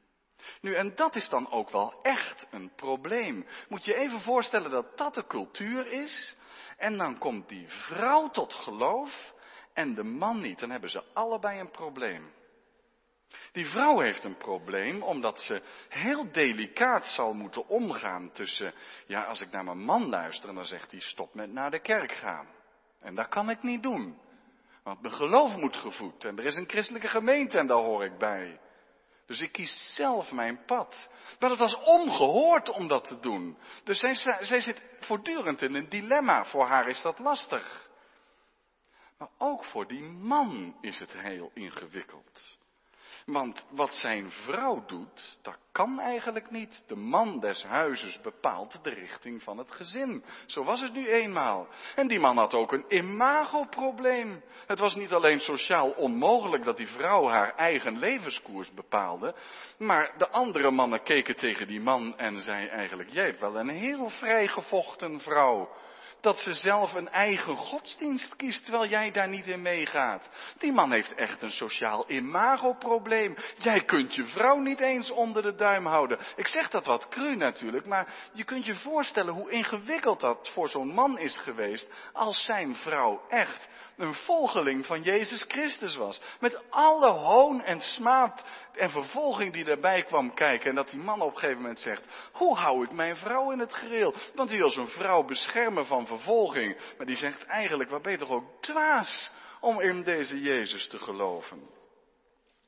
Nu, 0.60 0.74
en 0.74 0.94
dat 0.94 1.16
is 1.16 1.28
dan 1.28 1.50
ook 1.50 1.70
wel 1.70 2.02
echt 2.02 2.46
een 2.50 2.74
probleem. 2.74 3.46
Moet 3.68 3.84
je 3.84 3.94
even 3.94 4.20
voorstellen 4.20 4.70
dat 4.70 4.98
dat 4.98 5.14
de 5.14 5.26
cultuur 5.26 5.86
is, 5.86 6.36
en 6.76 6.96
dan 6.96 7.18
komt 7.18 7.48
die 7.48 7.68
vrouw 7.68 8.30
tot 8.30 8.54
geloof 8.54 9.34
en 9.72 9.94
de 9.94 10.02
man 10.02 10.40
niet. 10.40 10.58
Dan 10.58 10.70
hebben 10.70 10.90
ze 10.90 11.04
allebei 11.12 11.60
een 11.60 11.70
probleem. 11.70 12.32
Die 13.52 13.66
vrouw 13.66 14.00
heeft 14.00 14.24
een 14.24 14.36
probleem 14.36 15.02
omdat 15.02 15.40
ze 15.40 15.62
heel 15.88 16.30
delicaat 16.32 17.06
zal 17.06 17.32
moeten 17.32 17.68
omgaan 17.68 18.32
tussen, 18.32 18.74
ja, 19.06 19.24
als 19.24 19.40
ik 19.40 19.50
naar 19.50 19.64
mijn 19.64 19.84
man 19.84 20.08
luister, 20.08 20.54
dan 20.54 20.64
zegt 20.64 20.90
hij 20.90 21.00
stop 21.00 21.34
met 21.34 21.52
naar 21.52 21.70
de 21.70 21.80
kerk 21.80 22.12
gaan. 22.12 22.48
En 23.00 23.14
dat 23.14 23.28
kan 23.28 23.50
ik 23.50 23.62
niet 23.62 23.82
doen. 23.82 24.20
Want 24.86 25.00
mijn 25.00 25.14
geloof 25.14 25.56
moet 25.56 25.76
gevoed 25.76 26.24
en 26.24 26.38
er 26.38 26.44
is 26.44 26.56
een 26.56 26.68
christelijke 26.68 27.08
gemeente 27.08 27.58
en 27.58 27.66
daar 27.66 27.76
hoor 27.76 28.04
ik 28.04 28.18
bij. 28.18 28.60
Dus 29.26 29.40
ik 29.40 29.52
kies 29.52 29.94
zelf 29.94 30.32
mijn 30.32 30.64
pad. 30.64 31.08
Maar 31.40 31.50
het 31.50 31.58
was 31.58 31.80
ongehoord 31.82 32.68
om 32.68 32.88
dat 32.88 33.04
te 33.04 33.20
doen. 33.20 33.58
Dus 33.84 33.98
zij, 33.98 34.14
zij 34.40 34.60
zit 34.60 34.82
voortdurend 35.00 35.62
in 35.62 35.74
een 35.74 35.88
dilemma. 35.88 36.44
Voor 36.44 36.66
haar 36.66 36.88
is 36.88 37.02
dat 37.02 37.18
lastig. 37.18 37.90
Maar 39.18 39.28
ook 39.38 39.64
voor 39.64 39.86
die 39.86 40.02
man 40.02 40.76
is 40.80 40.98
het 40.98 41.12
heel 41.12 41.50
ingewikkeld. 41.54 42.58
Want 43.26 43.66
wat 43.70 43.94
zijn 43.94 44.30
vrouw 44.30 44.84
doet, 44.86 45.38
dat 45.42 45.58
kan 45.72 46.00
eigenlijk 46.00 46.50
niet. 46.50 46.84
De 46.86 46.96
man 46.96 47.40
des 47.40 47.64
huizes 47.64 48.20
bepaalt 48.20 48.84
de 48.84 48.90
richting 48.90 49.42
van 49.42 49.58
het 49.58 49.72
gezin. 49.72 50.24
Zo 50.46 50.64
was 50.64 50.80
het 50.80 50.92
nu 50.92 51.08
eenmaal. 51.10 51.68
En 51.94 52.08
die 52.08 52.18
man 52.18 52.36
had 52.36 52.54
ook 52.54 52.72
een 52.72 52.84
imagoprobleem. 52.88 54.42
Het 54.66 54.78
was 54.78 54.94
niet 54.94 55.12
alleen 55.12 55.40
sociaal 55.40 55.90
onmogelijk 55.90 56.64
dat 56.64 56.76
die 56.76 56.88
vrouw 56.88 57.28
haar 57.28 57.54
eigen 57.54 57.98
levenskoers 57.98 58.72
bepaalde, 58.72 59.34
maar 59.78 60.14
de 60.16 60.28
andere 60.28 60.70
mannen 60.70 61.02
keken 61.02 61.36
tegen 61.36 61.66
die 61.66 61.80
man 61.80 62.18
en 62.18 62.38
zei 62.38 62.66
eigenlijk, 62.66 63.08
jij 63.08 63.24
hebt 63.24 63.40
wel 63.40 63.56
een 63.56 63.68
heel 63.68 64.08
vrijgevochten 64.08 65.20
vrouw 65.20 65.68
dat 66.20 66.38
ze 66.38 66.52
zelf 66.52 66.94
een 66.94 67.08
eigen 67.08 67.56
godsdienst 67.56 68.36
kiest, 68.36 68.64
terwijl 68.64 68.90
jij 68.90 69.10
daar 69.10 69.28
niet 69.28 69.46
in 69.46 69.62
meegaat. 69.62 70.30
Die 70.58 70.72
man 70.72 70.92
heeft 70.92 71.14
echt 71.14 71.42
een 71.42 71.50
sociaal 71.50 72.10
imagoprobleem. 72.10 73.36
Jij 73.56 73.84
kunt 73.84 74.14
je 74.14 74.24
vrouw 74.24 74.58
niet 74.58 74.80
eens 74.80 75.10
onder 75.10 75.42
de 75.42 75.54
duim 75.54 75.86
houden. 75.86 76.18
Ik 76.36 76.46
zeg 76.46 76.70
dat 76.70 76.86
wat 76.86 77.08
cru 77.08 77.36
natuurlijk, 77.36 77.86
maar 77.86 78.14
je 78.32 78.44
kunt 78.44 78.66
je 78.66 78.74
voorstellen 78.74 79.34
hoe 79.34 79.50
ingewikkeld 79.50 80.20
dat 80.20 80.50
voor 80.52 80.68
zo'n 80.68 80.94
man 80.94 81.18
is 81.18 81.38
geweest, 81.38 81.88
als 82.12 82.44
zijn 82.44 82.76
vrouw 82.76 83.22
echt 83.28 83.68
een 83.96 84.14
volgeling 84.14 84.86
van 84.86 85.02
Jezus 85.02 85.44
Christus 85.48 85.96
was. 85.96 86.20
Met 86.40 86.60
alle 86.70 87.08
hoon 87.10 87.62
en 87.62 87.80
smaad 87.80 88.44
en 88.72 88.90
vervolging 88.90 89.52
die 89.52 89.64
daarbij 89.64 90.02
kwam 90.02 90.34
kijken. 90.34 90.68
En 90.68 90.74
dat 90.74 90.90
die 90.90 91.00
man 91.00 91.20
op 91.20 91.32
een 91.32 91.38
gegeven 91.38 91.60
moment 91.60 91.80
zegt, 91.80 92.06
hoe 92.32 92.56
hou 92.56 92.84
ik 92.84 92.92
mijn 92.92 93.16
vrouw 93.16 93.52
in 93.52 93.58
het 93.58 93.74
gereel? 93.74 94.14
Want 94.34 94.48
die 94.48 94.58
wil 94.58 94.70
zijn 94.70 94.88
vrouw 94.88 95.24
beschermen 95.24 95.86
van 95.86 96.06
vervolging. 96.06 96.94
Maar 96.96 97.06
die 97.06 97.16
zegt 97.16 97.46
eigenlijk, 97.46 97.90
wat 97.90 98.02
ben 98.02 98.12
je 98.12 98.18
toch 98.18 98.30
ook 98.30 98.62
dwaas 98.62 99.30
om 99.60 99.80
in 99.80 100.02
deze 100.02 100.40
Jezus 100.40 100.88
te 100.88 100.98
geloven? 100.98 101.74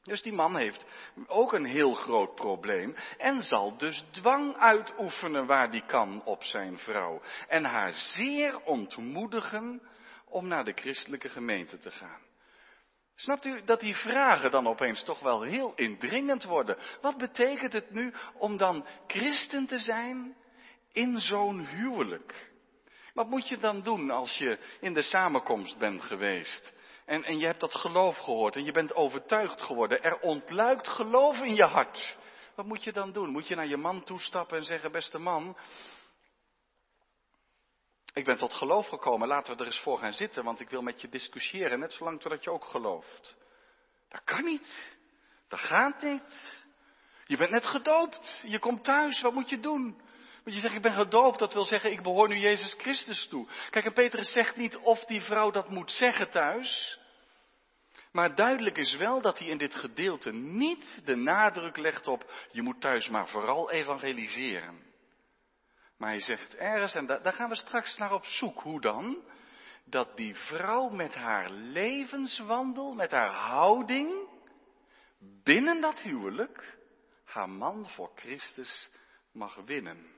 Dus 0.02 0.23
die 0.23 0.32
man 0.32 0.56
heeft 0.56 0.87
ook 1.26 1.52
een 1.52 1.64
heel 1.64 1.92
groot 1.92 2.35
probleem 2.35 2.97
en 3.18 3.42
zal 3.42 3.76
dus 3.76 4.04
dwang 4.11 4.56
uitoefenen 4.56 5.47
waar 5.47 5.70
die 5.70 5.85
kan 5.87 6.23
op 6.25 6.44
zijn 6.44 6.78
vrouw. 6.78 7.20
En 7.49 7.64
haar 7.64 7.92
zeer 7.92 8.61
ontmoedigen 8.64 9.82
om 10.30 10.49
naar 10.49 10.64
de 10.64 10.73
christelijke 10.73 11.28
gemeente 11.28 11.78
te 11.78 11.90
gaan. 11.90 12.26
Snapt 13.14 13.44
u 13.44 13.64
dat 13.64 13.80
die 13.80 13.97
vragen 13.97 14.50
dan 14.50 14.66
opeens 14.66 15.04
toch 15.04 15.20
wel 15.20 15.42
heel 15.42 15.73
indringend 15.75 16.44
worden? 16.44 16.76
Wat 17.00 17.16
betekent 17.16 17.73
het 17.73 17.90
nu 17.90 18.14
om 18.35 18.56
dan 18.56 18.87
christen 19.06 19.66
te 19.66 19.78
zijn 19.78 20.37
in 20.92 21.18
zo'n 21.18 21.66
huwelijk? 21.66 22.50
Wat 23.14 23.28
moet 23.28 23.49
je 23.49 23.58
dan 23.58 23.82
doen 23.82 24.11
als 24.11 24.38
je 24.38 24.58
in 24.80 24.94
de 24.94 25.02
samenkomst 25.02 25.78
bent 25.78 26.02
geweest? 26.02 26.73
En, 27.04 27.25
en 27.25 27.38
je 27.38 27.47
hebt 27.47 27.61
dat 27.61 27.75
geloof 27.75 28.16
gehoord 28.16 28.56
en 28.56 28.64
je 28.64 28.73
bent 28.73 28.94
overtuigd 28.94 29.62
geworden. 29.62 30.02
Er 30.02 30.20
ontluikt 30.20 30.88
geloof 30.88 31.38
in 31.40 31.54
je 31.54 31.64
hart. 31.64 32.16
Wat 32.54 32.66
moet 32.66 32.85
je 32.85 32.92
dan 32.92 33.12
doen? 33.12 33.30
Moet 33.30 33.49
je 33.49 33.54
naar 33.54 33.66
je 33.66 33.76
man 33.76 34.04
toestappen 34.04 34.58
en 34.58 34.64
zeggen, 34.64 34.92
beste 34.92 35.18
man, 35.18 35.56
ik 38.18 38.25
ben 38.25 38.37
tot 38.37 38.54
geloof 38.54 38.88
gekomen, 38.88 39.28
laten 39.28 39.54
we 39.54 39.60
er 39.60 39.66
eens 39.66 39.80
voor 39.80 39.98
gaan 39.98 40.12
zitten, 40.12 40.44
want 40.44 40.60
ik 40.60 40.70
wil 40.70 40.82
met 40.82 41.00
je 41.00 41.08
discussiëren, 41.08 41.78
net 41.78 41.92
zolang 41.92 42.20
totdat 42.20 42.44
je 42.44 42.50
ook 42.50 42.64
gelooft. 42.64 43.37
Dat 44.08 44.25
kan 44.25 44.44
niet. 44.44 44.96
Dat 45.48 45.58
gaat 45.58 46.02
niet. 46.02 46.56
Je 47.25 47.37
bent 47.37 47.50
net 47.50 47.66
gedoopt. 47.66 48.42
Je 48.46 48.58
komt 48.58 48.84
thuis. 48.84 49.20
Wat 49.20 49.32
moet 49.32 49.48
je 49.48 49.60
doen? 49.60 50.00
Moet 50.44 50.54
je 50.54 50.60
zeggen, 50.60 50.76
ik 50.76 50.82
ben 50.82 51.04
gedoopt. 51.04 51.38
Dat 51.38 51.52
wil 51.52 51.64
zeggen, 51.64 51.92
ik 51.92 52.02
behoor 52.02 52.28
nu 52.28 52.37
Jezus 52.37 52.75
Christus 52.78 53.26
toe. 53.26 53.48
Kijk, 53.70 53.84
en 53.84 53.92
Petrus 53.92 54.32
zegt 54.32 54.56
niet 54.56 54.76
of 54.76 55.04
die 55.04 55.20
vrouw 55.20 55.50
dat 55.50 55.68
moet 55.68 55.92
zeggen 55.92 56.30
thuis. 56.30 56.98
Maar 58.12 58.34
duidelijk 58.34 58.76
is 58.76 58.96
wel 58.96 59.20
dat 59.20 59.38
hij 59.38 59.48
in 59.48 59.58
dit 59.58 59.75
gedeelte 59.75 60.32
niet 60.32 61.02
de 61.04 61.16
nadruk 61.16 61.76
legt 61.76 62.06
op, 62.06 62.32
je 62.50 62.62
moet 62.62 62.80
thuis 62.80 63.08
maar 63.08 63.28
vooral 63.28 63.70
evangeliseren. 63.70 64.88
Maar 65.99 66.09
hij 66.09 66.21
zegt 66.21 66.55
ergens, 66.55 66.95
en 66.95 67.07
daar 67.07 67.33
gaan 67.33 67.49
we 67.49 67.57
straks 67.57 67.97
naar 67.97 68.12
op 68.12 68.25
zoek, 68.25 68.61
hoe 68.61 68.81
dan? 68.81 69.25
Dat 69.85 70.17
die 70.17 70.35
vrouw 70.35 70.88
met 70.88 71.14
haar 71.14 71.50
levenswandel, 71.50 72.95
met 72.95 73.11
haar 73.11 73.31
houding, 73.31 74.28
binnen 75.43 75.81
dat 75.81 76.00
huwelijk, 76.00 76.78
haar 77.25 77.49
man 77.49 77.88
voor 77.88 78.12
Christus 78.14 78.90
mag 79.33 79.55
winnen. 79.55 80.17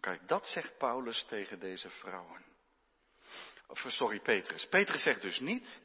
kijk, 0.00 0.28
dat 0.28 0.46
zegt 0.48 0.78
Paulus 0.78 1.24
tegen 1.24 1.58
deze 1.58 1.90
vrouwen. 1.90 2.44
Of 3.66 3.84
sorry, 3.88 4.20
Petrus. 4.20 4.68
Petrus 4.68 5.02
zegt 5.02 5.22
dus 5.22 5.40
niet, 5.40 5.80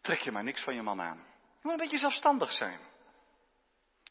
trek 0.00 0.18
je 0.18 0.30
maar 0.30 0.44
niks 0.44 0.62
van 0.62 0.74
je 0.74 0.82
man 0.82 1.00
aan. 1.00 1.18
Je 1.18 1.60
moet 1.62 1.72
een 1.72 1.78
beetje 1.78 1.98
zelfstandig 1.98 2.52
zijn. 2.52 2.89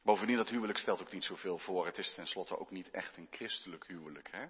Bovendien, 0.04 0.38
dat 0.38 0.50
huwelijk 0.50 0.80
stelt 0.80 1.02
ook 1.02 1.12
niet 1.12 1.24
zoveel 1.24 1.58
voor. 1.58 1.86
Het 1.86 1.98
is 1.98 2.14
tenslotte 2.14 2.58
ook 2.58 2.72
niet 2.72 2.90
echt 2.90 3.18
een 3.18 3.28
christelijk 3.32 3.88
huwelijk. 3.88 4.32
Hè? 4.32 4.46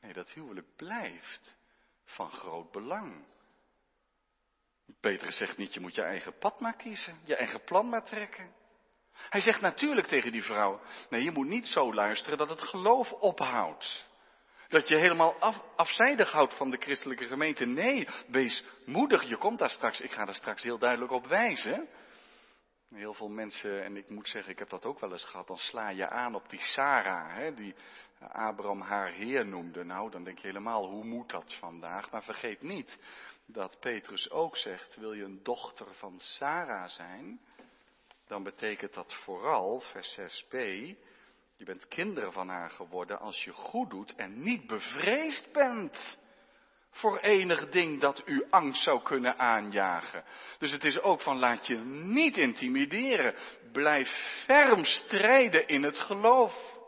Nee, 0.00 0.12
dat 0.12 0.30
huwelijk 0.30 0.76
blijft 0.76 1.56
van 2.04 2.30
groot 2.30 2.70
belang. 2.70 3.24
Petrus 5.00 5.36
zegt 5.36 5.56
niet, 5.56 5.74
je 5.74 5.80
moet 5.80 5.94
je 5.94 6.02
eigen 6.02 6.38
pad 6.38 6.60
maar 6.60 6.76
kiezen, 6.76 7.20
je 7.24 7.36
eigen 7.36 7.64
plan 7.64 7.88
maar 7.88 8.04
trekken. 8.04 8.54
Hij 9.12 9.40
zegt 9.40 9.60
natuurlijk 9.60 10.06
tegen 10.06 10.32
die 10.32 10.42
vrouw, 10.42 10.80
nee, 11.10 11.22
je 11.22 11.30
moet 11.30 11.46
niet 11.46 11.66
zo 11.66 11.94
luisteren 11.94 12.38
dat 12.38 12.48
het 12.48 12.62
geloof 12.62 13.12
ophoudt. 13.12 14.08
Dat 14.68 14.88
je 14.88 14.96
helemaal 14.96 15.34
af, 15.34 15.62
afzijdig 15.76 16.32
houdt 16.32 16.56
van 16.56 16.70
de 16.70 16.76
christelijke 16.76 17.26
gemeente. 17.26 17.66
Nee, 17.66 18.08
wees 18.26 18.64
moedig, 18.84 19.22
je 19.22 19.36
komt 19.36 19.58
daar 19.58 19.70
straks, 19.70 20.00
ik 20.00 20.12
ga 20.12 20.24
daar 20.24 20.34
straks 20.34 20.62
heel 20.62 20.78
duidelijk 20.78 21.12
op 21.12 21.26
wijzen. 21.26 21.88
Heel 22.94 23.14
veel 23.14 23.28
mensen, 23.28 23.84
en 23.84 23.96
ik 23.96 24.08
moet 24.08 24.28
zeggen, 24.28 24.52
ik 24.52 24.58
heb 24.58 24.68
dat 24.68 24.84
ook 24.84 25.00
wel 25.00 25.12
eens 25.12 25.24
gehad, 25.24 25.46
dan 25.46 25.58
sla 25.58 25.88
je 25.88 26.08
aan 26.08 26.34
op 26.34 26.48
die 26.48 26.60
Sarah, 26.60 27.34
hè, 27.34 27.54
die 27.54 27.74
Abraham 28.18 28.80
haar 28.80 29.08
heer 29.08 29.46
noemde. 29.46 29.84
Nou, 29.84 30.10
dan 30.10 30.24
denk 30.24 30.38
je 30.38 30.46
helemaal, 30.46 30.86
hoe 30.86 31.04
moet 31.04 31.30
dat 31.30 31.54
vandaag? 31.54 32.10
Maar 32.10 32.22
vergeet 32.22 32.62
niet 32.62 32.98
dat 33.46 33.76
Petrus 33.80 34.30
ook 34.30 34.56
zegt, 34.56 34.96
wil 34.96 35.12
je 35.12 35.24
een 35.24 35.42
dochter 35.42 35.94
van 35.94 36.20
Sarah 36.20 36.88
zijn? 36.88 37.40
Dan 38.26 38.42
betekent 38.42 38.94
dat 38.94 39.14
vooral, 39.14 39.80
vers 39.80 40.18
6b, 40.20 40.50
je 41.56 41.64
bent 41.64 41.88
kinderen 41.88 42.32
van 42.32 42.48
haar 42.48 42.70
geworden 42.70 43.18
als 43.18 43.44
je 43.44 43.52
goed 43.52 43.90
doet 43.90 44.14
en 44.14 44.42
niet 44.42 44.66
bevreesd 44.66 45.52
bent 45.52 46.18
voor 46.90 47.18
enig 47.18 47.68
ding 47.68 48.00
dat 48.00 48.22
u 48.24 48.46
angst 48.50 48.82
zou 48.82 49.02
kunnen 49.02 49.38
aanjagen. 49.38 50.24
Dus 50.58 50.70
het 50.70 50.84
is 50.84 51.00
ook 51.00 51.20
van 51.20 51.38
laat 51.38 51.66
je 51.66 51.76
niet 51.84 52.36
intimideren. 52.36 53.34
Blijf 53.72 54.08
ferm 54.44 54.84
strijden 54.84 55.68
in 55.68 55.82
het 55.82 55.98
geloof. 55.98 56.78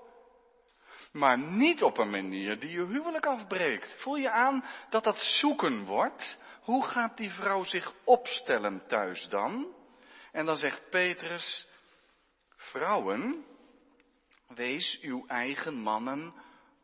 Maar 1.12 1.38
niet 1.38 1.82
op 1.82 1.98
een 1.98 2.10
manier 2.10 2.58
die 2.58 2.70
je 2.70 2.86
huwelijk 2.86 3.26
afbreekt. 3.26 3.94
Voel 3.98 4.16
je 4.16 4.30
aan 4.30 4.64
dat 4.90 5.04
dat 5.04 5.20
zoeken 5.20 5.84
wordt? 5.84 6.38
Hoe 6.60 6.84
gaat 6.84 7.16
die 7.16 7.30
vrouw 7.30 7.64
zich 7.64 7.92
opstellen 8.04 8.86
thuis 8.86 9.28
dan? 9.28 9.74
En 10.32 10.46
dan 10.46 10.56
zegt 10.56 10.90
Petrus, 10.90 11.66
vrouwen, 12.56 13.44
wees 14.48 14.98
uw 15.00 15.26
eigen 15.26 15.74
mannen 15.74 16.34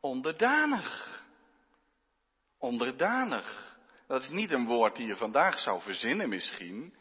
onderdanig 0.00 1.17
onderdanig. 2.58 3.76
Dat 4.06 4.22
is 4.22 4.30
niet 4.30 4.50
een 4.50 4.66
woord 4.66 4.96
die 4.96 5.06
je 5.06 5.16
vandaag 5.16 5.58
zou 5.58 5.80
verzinnen 5.80 6.28
misschien. 6.28 6.94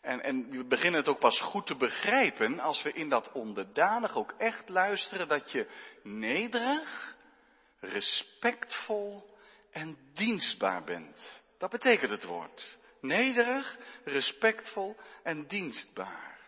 En, 0.00 0.22
en 0.22 0.50
we 0.50 0.64
beginnen 0.64 1.00
het 1.00 1.08
ook 1.08 1.18
pas 1.18 1.40
goed 1.40 1.66
te 1.66 1.76
begrijpen 1.76 2.60
als 2.60 2.82
we 2.82 2.92
in 2.92 3.08
dat 3.08 3.32
onderdanig 3.32 4.16
ook 4.16 4.34
echt 4.38 4.68
luisteren 4.68 5.28
dat 5.28 5.52
je 5.52 5.66
nederig, 6.02 7.16
respectvol 7.80 9.38
en 9.70 9.98
dienstbaar 10.14 10.84
bent. 10.84 11.42
Dat 11.58 11.70
betekent 11.70 12.10
het 12.10 12.24
woord. 12.24 12.78
Nederig, 13.00 13.78
respectvol 14.04 14.96
en 15.22 15.46
dienstbaar. 15.46 16.38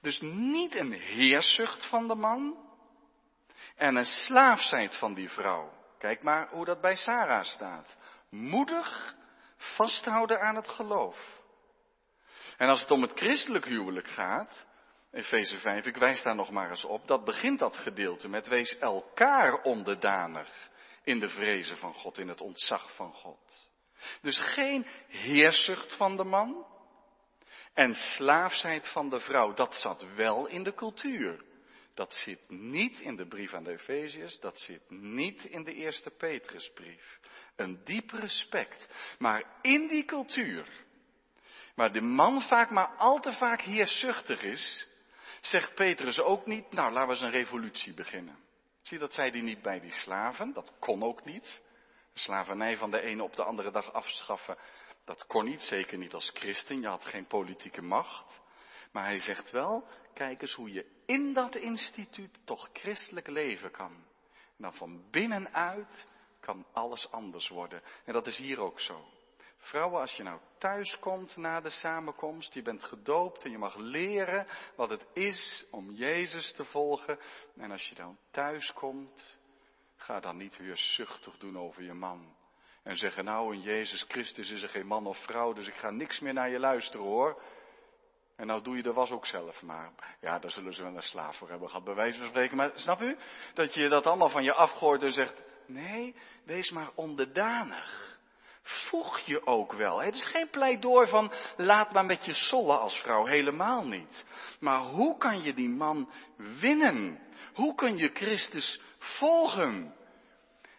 Dus 0.00 0.20
niet 0.20 0.74
een 0.74 0.92
heersucht 0.92 1.86
van 1.86 2.08
de 2.08 2.14
man 2.14 2.68
en 3.76 3.96
een 3.96 4.04
slaafheid 4.04 4.96
van 4.96 5.14
die 5.14 5.30
vrouw. 5.30 5.83
Kijk 6.04 6.22
maar 6.22 6.48
hoe 6.48 6.64
dat 6.64 6.80
bij 6.80 6.96
Sarah 6.96 7.44
staat. 7.44 7.96
Moedig 8.30 9.14
vasthouden 9.56 10.40
aan 10.40 10.56
het 10.56 10.68
geloof. 10.68 11.40
En 12.56 12.68
als 12.68 12.80
het 12.80 12.90
om 12.90 13.02
het 13.02 13.12
christelijk 13.12 13.64
huwelijk 13.64 14.08
gaat, 14.08 14.66
Efeze 15.10 15.58
5, 15.58 15.86
ik 15.86 15.96
wijs 15.96 16.22
daar 16.22 16.34
nog 16.34 16.50
maar 16.50 16.70
eens 16.70 16.84
op, 16.84 17.06
dat 17.06 17.24
begint 17.24 17.58
dat 17.58 17.76
gedeelte 17.76 18.28
met 18.28 18.46
wees 18.46 18.78
elkaar 18.78 19.62
onderdanig 19.62 20.70
in 21.04 21.18
de 21.18 21.28
vrezen 21.28 21.76
van 21.76 21.94
God, 21.94 22.18
in 22.18 22.28
het 22.28 22.40
ontzag 22.40 22.94
van 22.94 23.12
God. 23.12 23.70
Dus 24.20 24.38
geen 24.38 24.86
heersucht 25.08 25.96
van 25.96 26.16
de 26.16 26.24
man 26.24 26.66
en 27.74 27.94
slaafsheid 27.94 28.88
van 28.88 29.10
de 29.10 29.20
vrouw, 29.20 29.52
dat 29.54 29.74
zat 29.74 30.14
wel 30.14 30.46
in 30.46 30.62
de 30.62 30.74
cultuur. 30.74 31.44
Dat 31.94 32.14
zit 32.14 32.50
niet 32.50 33.00
in 33.00 33.16
de 33.16 33.26
brief 33.26 33.54
aan 33.54 33.64
de 33.64 33.72
Efeziërs, 33.72 34.40
dat 34.40 34.58
zit 34.58 34.90
niet 34.90 35.44
in 35.44 35.64
de 35.64 35.74
eerste 35.74 36.10
Petrusbrief. 36.10 37.18
Een 37.56 37.84
diep 37.84 38.10
respect. 38.10 38.88
Maar 39.18 39.44
in 39.62 39.88
die 39.88 40.04
cultuur, 40.04 40.68
waar 41.74 41.92
de 41.92 42.00
man 42.00 42.42
vaak 42.42 42.70
maar 42.70 42.96
al 42.96 43.20
te 43.20 43.32
vaak 43.32 43.60
heerzuchtig 43.60 44.42
is, 44.42 44.88
zegt 45.40 45.74
Petrus 45.74 46.20
ook 46.20 46.46
niet, 46.46 46.72
nou 46.72 46.92
laten 46.92 47.08
we 47.08 47.14
eens 47.14 47.22
een 47.22 47.40
revolutie 47.40 47.94
beginnen. 47.94 48.38
Zie, 48.82 48.98
dat 48.98 49.14
zei 49.14 49.30
hij 49.30 49.40
niet 49.40 49.62
bij 49.62 49.80
die 49.80 49.92
slaven, 49.92 50.52
dat 50.52 50.72
kon 50.78 51.02
ook 51.02 51.24
niet. 51.24 51.60
De 52.12 52.20
slavernij 52.20 52.76
van 52.76 52.90
de 52.90 53.00
ene 53.00 53.22
op 53.22 53.36
de 53.36 53.44
andere 53.44 53.70
dag 53.70 53.92
afschaffen, 53.92 54.58
dat 55.04 55.26
kon 55.26 55.44
niet, 55.44 55.62
zeker 55.62 55.98
niet 55.98 56.14
als 56.14 56.30
christen, 56.34 56.80
je 56.80 56.86
had 56.86 57.04
geen 57.04 57.26
politieke 57.26 57.82
macht. 57.82 58.40
Maar 58.94 59.04
hij 59.04 59.18
zegt 59.18 59.50
wel, 59.50 59.86
kijk 60.12 60.42
eens 60.42 60.54
hoe 60.54 60.72
je 60.72 60.86
in 61.06 61.32
dat 61.32 61.54
instituut 61.54 62.38
toch 62.44 62.68
christelijk 62.72 63.28
leven 63.28 63.70
kan. 63.70 63.92
En 64.32 64.62
dan 64.62 64.74
van 64.74 65.10
binnenuit 65.10 66.06
kan 66.40 66.66
alles 66.72 67.10
anders 67.10 67.48
worden. 67.48 67.82
En 68.04 68.12
dat 68.12 68.26
is 68.26 68.36
hier 68.36 68.60
ook 68.60 68.80
zo. 68.80 69.04
Vrouwen, 69.56 70.00
als 70.00 70.16
je 70.16 70.22
nou 70.22 70.40
thuis 70.58 70.98
komt 70.98 71.36
na 71.36 71.60
de 71.60 71.70
samenkomst, 71.70 72.54
je 72.54 72.62
bent 72.62 72.84
gedoopt 72.84 73.44
en 73.44 73.50
je 73.50 73.58
mag 73.58 73.76
leren 73.76 74.46
wat 74.76 74.90
het 74.90 75.06
is 75.12 75.66
om 75.70 75.90
Jezus 75.90 76.52
te 76.52 76.64
volgen. 76.64 77.18
En 77.56 77.70
als 77.70 77.88
je 77.88 77.94
dan 77.94 78.18
thuis 78.30 78.72
komt, 78.72 79.38
ga 79.96 80.20
dan 80.20 80.36
niet 80.36 80.56
weer 80.56 80.76
zuchtig 80.76 81.38
doen 81.38 81.58
over 81.58 81.82
je 81.82 81.94
man. 81.94 82.36
En 82.82 82.96
zeggen, 82.96 83.24
nou 83.24 83.54
in 83.54 83.60
Jezus 83.60 84.04
Christus 84.08 84.50
is 84.50 84.62
er 84.62 84.68
geen 84.68 84.86
man 84.86 85.06
of 85.06 85.18
vrouw, 85.18 85.52
dus 85.52 85.66
ik 85.66 85.74
ga 85.74 85.90
niks 85.90 86.20
meer 86.20 86.32
naar 86.32 86.50
je 86.50 86.58
luisteren 86.58 87.06
hoor. 87.06 87.42
En 88.36 88.46
nou 88.46 88.62
doe 88.62 88.76
je 88.76 88.82
de 88.82 88.92
was 88.92 89.10
ook 89.10 89.26
zelf 89.26 89.62
maar. 89.62 89.92
Ja, 90.20 90.38
daar 90.38 90.50
zullen 90.50 90.74
ze 90.74 90.82
wel 90.82 90.96
een 90.96 91.02
slaaf 91.02 91.36
voor 91.36 91.48
hebben 91.48 91.68
gehad, 91.68 91.84
bij 91.84 91.94
wijze 91.94 92.18
van 92.18 92.28
spreken. 92.28 92.56
Maar 92.56 92.70
snap 92.74 93.00
u? 93.00 93.16
Dat 93.54 93.74
je 93.74 93.88
dat 93.88 94.06
allemaal 94.06 94.28
van 94.28 94.44
je 94.44 94.54
afgooit 94.54 95.02
en 95.02 95.12
zegt, 95.12 95.42
nee, 95.66 96.14
wees 96.44 96.70
maar 96.70 96.90
onderdanig. 96.94 98.18
Voeg 98.62 99.18
je 99.18 99.46
ook 99.46 99.72
wel. 99.72 100.02
Het 100.02 100.14
is 100.14 100.24
geen 100.24 100.50
pleidooi 100.50 101.06
van 101.06 101.32
laat 101.56 101.92
maar 101.92 102.04
met 102.04 102.24
je 102.24 102.34
sollen 102.34 102.80
als 102.80 103.00
vrouw, 103.00 103.26
helemaal 103.26 103.86
niet. 103.86 104.24
Maar 104.60 104.80
hoe 104.80 105.18
kan 105.18 105.42
je 105.42 105.54
die 105.54 105.68
man 105.68 106.10
winnen? 106.36 107.20
Hoe 107.54 107.74
kun 107.74 107.96
je 107.96 108.10
Christus 108.12 108.80
volgen? 108.98 109.94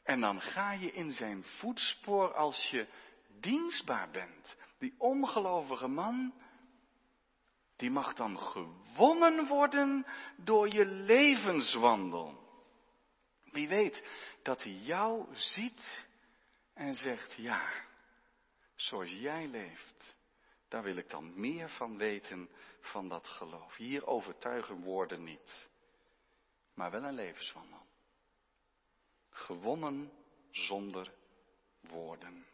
En 0.03 0.19
dan 0.19 0.41
ga 0.41 0.71
je 0.73 0.91
in 0.91 1.11
zijn 1.11 1.43
voetspoor 1.43 2.33
als 2.33 2.69
je 2.69 2.87
dienstbaar 3.39 4.09
bent. 4.11 4.57
Die 4.79 4.95
ongelovige 4.97 5.87
man, 5.87 6.33
die 7.75 7.89
mag 7.89 8.13
dan 8.13 8.39
gewonnen 8.39 9.47
worden 9.47 10.05
door 10.38 10.67
je 10.69 10.85
levenswandel. 10.85 12.43
Wie 13.43 13.67
weet 13.67 14.03
dat 14.41 14.63
hij 14.63 14.73
jou 14.73 15.35
ziet 15.35 16.07
en 16.73 16.95
zegt, 16.95 17.33
ja, 17.33 17.71
zoals 18.75 19.11
jij 19.11 19.47
leeft, 19.47 20.15
daar 20.67 20.83
wil 20.83 20.95
ik 20.95 21.09
dan 21.09 21.39
meer 21.39 21.69
van 21.69 21.97
weten 21.97 22.49
van 22.79 23.09
dat 23.09 23.27
geloof. 23.27 23.75
Hier 23.75 24.05
overtuigen 24.05 24.81
woorden 24.81 25.23
niet, 25.23 25.69
maar 26.73 26.91
wel 26.91 27.03
een 27.03 27.13
levenswandel. 27.13 27.85
Gewonnen 29.29 30.11
zonder 30.51 31.13
woorden. 31.81 32.45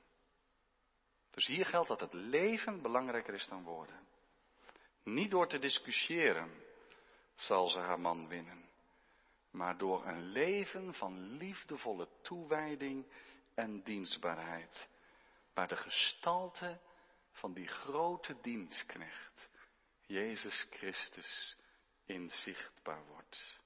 Dus 1.31 1.47
hier 1.47 1.65
geldt 1.65 1.87
dat 1.87 1.99
het 1.99 2.13
leven 2.13 2.81
belangrijker 2.81 3.33
is 3.33 3.47
dan 3.47 3.63
woorden. 3.63 4.10
Niet 5.03 5.31
door 5.31 5.47
te 5.47 5.59
discussiëren 5.59 6.63
zal 7.35 7.67
ze 7.67 7.79
haar 7.79 7.99
man 7.99 8.27
winnen, 8.27 8.69
maar 9.51 9.77
door 9.77 10.05
een 10.05 10.23
leven 10.23 10.93
van 10.93 11.19
liefdevolle 11.37 12.07
toewijding 12.21 13.11
en 13.55 13.83
dienstbaarheid, 13.83 14.89
waar 15.53 15.67
de 15.67 15.75
gestalte 15.75 16.79
van 17.31 17.53
die 17.53 17.67
grote 17.67 18.37
dienstknecht, 18.41 19.49
Jezus 20.05 20.67
Christus, 20.69 21.57
inzichtbaar 22.05 23.05
wordt. 23.05 23.59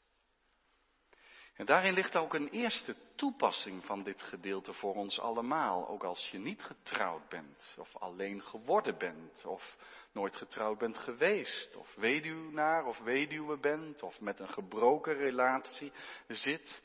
En 1.55 1.65
daarin 1.65 1.93
ligt 1.93 2.15
ook 2.15 2.33
een 2.33 2.49
eerste 2.49 2.95
toepassing 3.15 3.85
van 3.85 4.03
dit 4.03 4.21
gedeelte 4.21 4.73
voor 4.73 4.95
ons 4.95 5.19
allemaal. 5.19 5.87
Ook 5.87 6.03
als 6.03 6.29
je 6.29 6.37
niet 6.37 6.63
getrouwd 6.63 7.29
bent, 7.29 7.75
of 7.77 7.95
alleen 7.95 8.43
geworden 8.43 8.97
bent, 8.97 9.45
of 9.45 9.77
nooit 10.15 10.35
getrouwd 10.35 10.77
bent 10.77 10.97
geweest, 10.97 11.75
of 11.75 11.95
weduwnaar 11.95 12.85
of 12.85 12.99
weduwe 12.99 13.57
bent, 13.57 14.03
of 14.03 14.21
met 14.21 14.39
een 14.39 14.49
gebroken 14.49 15.13
relatie 15.13 15.91
zit, 16.27 16.81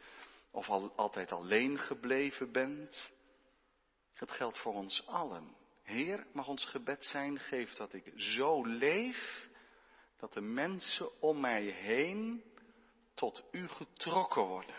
of 0.51 0.69
al, 0.69 0.93
altijd 0.97 1.33
alleen 1.33 1.79
gebleven 1.79 2.53
bent. 2.53 3.12
Het 4.14 4.31
geldt 4.31 4.59
voor 4.59 4.75
ons 4.75 5.07
allen. 5.07 5.57
Heer, 5.83 6.27
mag 6.33 6.49
ons 6.49 6.64
gebed 6.64 7.05
zijn, 7.07 7.38
geef 7.38 7.75
dat 7.75 7.93
ik 7.93 8.12
zo 8.14 8.64
leef, 8.64 9.49
dat 10.16 10.33
de 10.33 10.40
mensen 10.40 11.21
om 11.21 11.40
mij 11.40 11.62
heen 11.62 12.45
tot 13.14 13.45
u 13.51 13.69
getrokken 13.69 14.43
worden. 14.43 14.75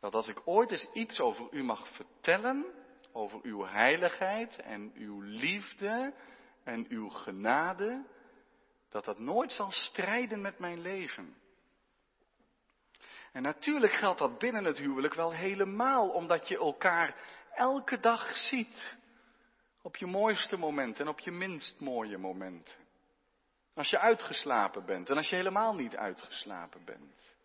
Dat 0.00 0.14
als 0.14 0.28
ik 0.28 0.42
ooit 0.44 0.70
eens 0.70 0.90
iets 0.92 1.20
over 1.20 1.48
u 1.50 1.62
mag 1.62 1.88
vertellen, 1.88 2.66
over 3.12 3.40
uw 3.42 3.64
heiligheid 3.66 4.58
en 4.58 4.92
uw 4.94 5.20
liefde 5.20 6.14
en 6.64 6.86
uw 6.88 7.08
genade, 7.08 8.06
dat 8.88 9.04
dat 9.04 9.18
nooit 9.18 9.52
zal 9.52 9.70
strijden 9.70 10.40
met 10.40 10.58
mijn 10.58 10.80
leven. 10.80 11.36
En 13.32 13.42
natuurlijk 13.42 13.92
geldt 13.92 14.18
dat 14.18 14.38
binnen 14.38 14.64
het 14.64 14.78
huwelijk 14.78 15.14
wel 15.14 15.32
helemaal, 15.32 16.08
omdat 16.08 16.48
je 16.48 16.58
elkaar 16.58 17.16
elke 17.54 18.00
dag 18.00 18.36
ziet. 18.36 18.96
Op 19.82 19.96
je 19.96 20.06
mooiste 20.06 20.56
momenten 20.56 21.04
en 21.04 21.10
op 21.10 21.18
je 21.18 21.30
minst 21.30 21.80
mooie 21.80 22.18
momenten. 22.18 22.74
Als 23.74 23.90
je 23.90 23.98
uitgeslapen 23.98 24.84
bent 24.84 25.10
en 25.10 25.16
als 25.16 25.28
je 25.28 25.36
helemaal 25.36 25.74
niet 25.74 25.96
uitgeslapen 25.96 26.84
bent. 26.84 27.36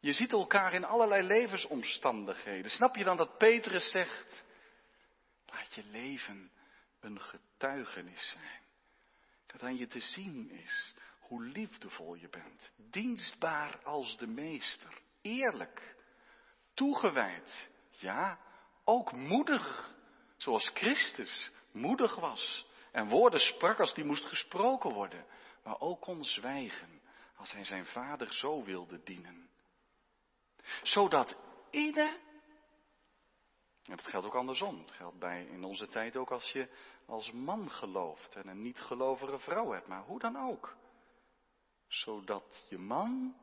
Je 0.00 0.12
ziet 0.12 0.32
elkaar 0.32 0.72
in 0.72 0.84
allerlei 0.84 1.22
levensomstandigheden. 1.22 2.70
Snap 2.70 2.96
je 2.96 3.04
dan 3.04 3.16
dat 3.16 3.38
Petrus 3.38 3.90
zegt, 3.90 4.44
laat 5.46 5.74
je 5.74 5.84
leven 5.84 6.50
een 7.04 7.20
getuigenis 7.20 8.28
zijn. 8.28 8.60
Dat 9.46 9.62
aan 9.62 9.76
je 9.76 9.86
te 9.86 10.00
zien 10.00 10.50
is 10.50 10.94
hoe 11.20 11.44
liefdevol 11.44 12.14
je 12.14 12.28
bent. 12.28 12.70
Dienstbaar 12.76 13.78
als 13.84 14.16
de 14.16 14.26
meester. 14.26 15.00
Eerlijk. 15.20 15.96
Toegewijd. 16.74 17.68
Ja, 17.90 18.38
ook 18.84 19.12
moedig. 19.12 19.94
Zoals 20.36 20.70
Christus 20.74 21.50
moedig 21.70 22.14
was. 22.14 22.66
En 22.92 23.08
woorden 23.08 23.40
sprak 23.40 23.80
als 23.80 23.94
die 23.94 24.04
moest 24.04 24.24
gesproken 24.24 24.94
worden. 24.94 25.26
Maar 25.62 25.80
ook 25.80 26.00
kon 26.00 26.24
zwijgen 26.24 27.00
als 27.36 27.52
hij 27.52 27.64
zijn 27.64 27.86
vader 27.86 28.34
zo 28.34 28.64
wilde 28.64 29.02
dienen. 29.02 29.48
Zodat 30.82 31.36
ieder 31.70 32.18
en 33.84 33.96
dat 33.96 34.06
geldt 34.06 34.26
ook 34.26 34.34
andersom. 34.34 34.78
Het 34.78 34.92
geldt 34.92 35.18
bij 35.18 35.44
in 35.44 35.64
onze 35.64 35.88
tijd 35.88 36.16
ook 36.16 36.30
als 36.30 36.52
je 36.52 36.68
als 37.06 37.32
man 37.32 37.70
gelooft 37.70 38.34
en 38.34 38.48
een 38.48 38.62
niet-gelovige 38.62 39.38
vrouw 39.38 39.70
hebt, 39.70 39.88
maar 39.88 40.02
hoe 40.02 40.18
dan 40.18 40.36
ook. 40.36 40.76
Zodat 41.86 42.66
je 42.68 42.78
man, 42.78 43.36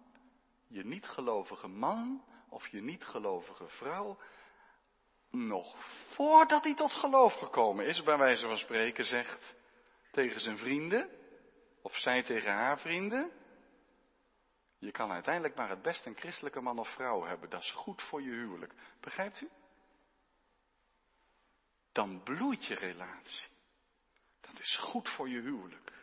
je 0.68 0.86
niet-gelovige 0.86 1.68
man 1.68 2.24
of 2.50 2.68
je 2.68 2.82
niet-gelovige 2.82 3.68
vrouw, 3.68 4.18
nog 5.32 5.76
voordat 6.14 6.64
hij 6.64 6.76
tot 6.76 6.92
geloof 6.92 7.34
gekomen 7.34 7.86
is, 7.86 8.04
bij 8.04 8.18
wijze 8.18 8.48
van 8.48 8.58
spreken, 8.58 9.06
zegt 9.06 9.56
tegen 10.12 10.40
zijn 10.40 10.58
vrienden, 10.58 11.10
of 11.82 11.96
zij 11.96 12.24
tegen 12.24 12.54
haar 12.54 12.80
vrienden, 12.80 13.32
je 14.78 14.92
kan 14.92 15.12
uiteindelijk 15.12 15.56
maar 15.56 15.70
het 15.70 15.82
best 15.82 16.06
een 16.06 16.16
christelijke 16.16 16.62
man 16.62 16.80
of 16.80 16.90
vrouw 16.90 17.24
hebben. 17.24 17.50
Dat 17.50 17.62
is 17.62 17.72
goed 17.72 18.02
voor 18.02 18.22
je 18.22 18.30
huwelijk. 18.30 18.74
Begrijpt 19.00 19.42
u? 19.42 19.50
Dan 22.00 22.24
bloeit 22.24 22.66
je 22.66 22.76
relatie. 22.76 23.50
Dat 24.42 24.60
is 24.60 24.78
goed 24.78 25.10
voor 25.10 25.30
je 25.30 25.42
huwelijk. 25.42 25.94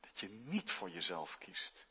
Dat 0.00 0.20
je 0.20 0.28
niet 0.28 0.70
voor 0.70 0.90
jezelf 0.90 1.38
kiest. 1.38 1.86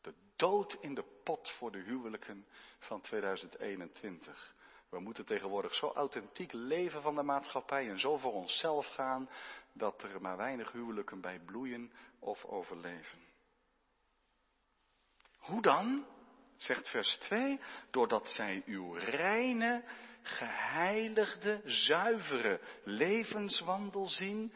De 0.00 0.14
dood 0.36 0.76
in 0.80 0.94
de 0.94 1.04
pot 1.24 1.50
voor 1.50 1.72
de 1.72 1.78
huwelijken 1.78 2.46
van 2.78 3.00
2021. 3.00 4.54
We 4.88 5.00
moeten 5.00 5.24
tegenwoordig 5.24 5.74
zo 5.74 5.86
authentiek 5.86 6.52
leven 6.52 7.02
van 7.02 7.14
de 7.14 7.22
maatschappij 7.22 7.88
en 7.88 7.98
zo 7.98 8.16
voor 8.16 8.32
onszelf 8.32 8.86
gaan 8.86 9.30
dat 9.72 10.02
er 10.02 10.20
maar 10.20 10.36
weinig 10.36 10.72
huwelijken 10.72 11.20
bij 11.20 11.40
bloeien 11.40 11.92
of 12.18 12.44
overleven. 12.44 13.18
Hoe 15.38 15.62
dan? 15.62 16.06
Zegt 16.56 16.88
vers 16.88 17.16
2, 17.18 17.60
doordat 17.90 18.28
zij 18.28 18.62
uw 18.66 18.92
reine 18.92 19.84
geheiligde, 20.28 21.60
zuivere 21.64 22.60
levenswandel 22.84 24.06
zien 24.06 24.52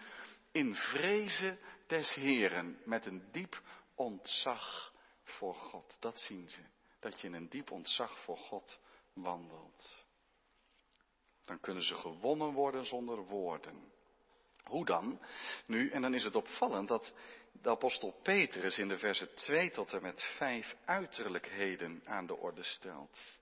in 0.52 0.74
vrezen 0.74 1.58
des 1.86 2.14
Heren, 2.14 2.78
met 2.84 3.06
een 3.06 3.28
diep 3.32 3.62
ontzag 3.94 4.92
voor 5.22 5.54
God. 5.54 5.96
Dat 6.00 6.20
zien 6.20 6.48
ze, 6.48 6.60
dat 7.00 7.20
je 7.20 7.26
in 7.26 7.34
een 7.34 7.48
diep 7.48 7.70
ontzag 7.70 8.18
voor 8.18 8.38
God 8.38 8.78
wandelt. 9.12 10.04
Dan 11.44 11.60
kunnen 11.60 11.82
ze 11.82 11.94
gewonnen 11.94 12.52
worden 12.52 12.86
zonder 12.86 13.24
woorden. 13.24 13.92
Hoe 14.62 14.84
dan? 14.84 15.20
Nu, 15.66 15.90
en 15.90 16.02
dan 16.02 16.14
is 16.14 16.24
het 16.24 16.34
opvallend 16.34 16.88
dat 16.88 17.12
de 17.52 17.70
apostel 17.70 18.20
Petrus 18.22 18.78
in 18.78 18.88
de 18.88 18.98
versen 18.98 19.34
2 19.34 19.70
tot 19.70 19.92
en 19.92 20.02
met 20.02 20.22
5 20.22 20.76
uiterlijkheden 20.84 22.02
aan 22.04 22.26
de 22.26 22.36
orde 22.36 22.62
stelt. 22.62 23.40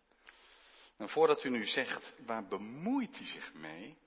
Voordat 1.09 1.45
u 1.45 1.51
nu 1.51 1.67
zegt, 1.67 2.15
waar 2.27 2.47
bemoeit 2.47 3.17
hij 3.17 3.27
zich 3.27 3.55
mee 3.55 3.99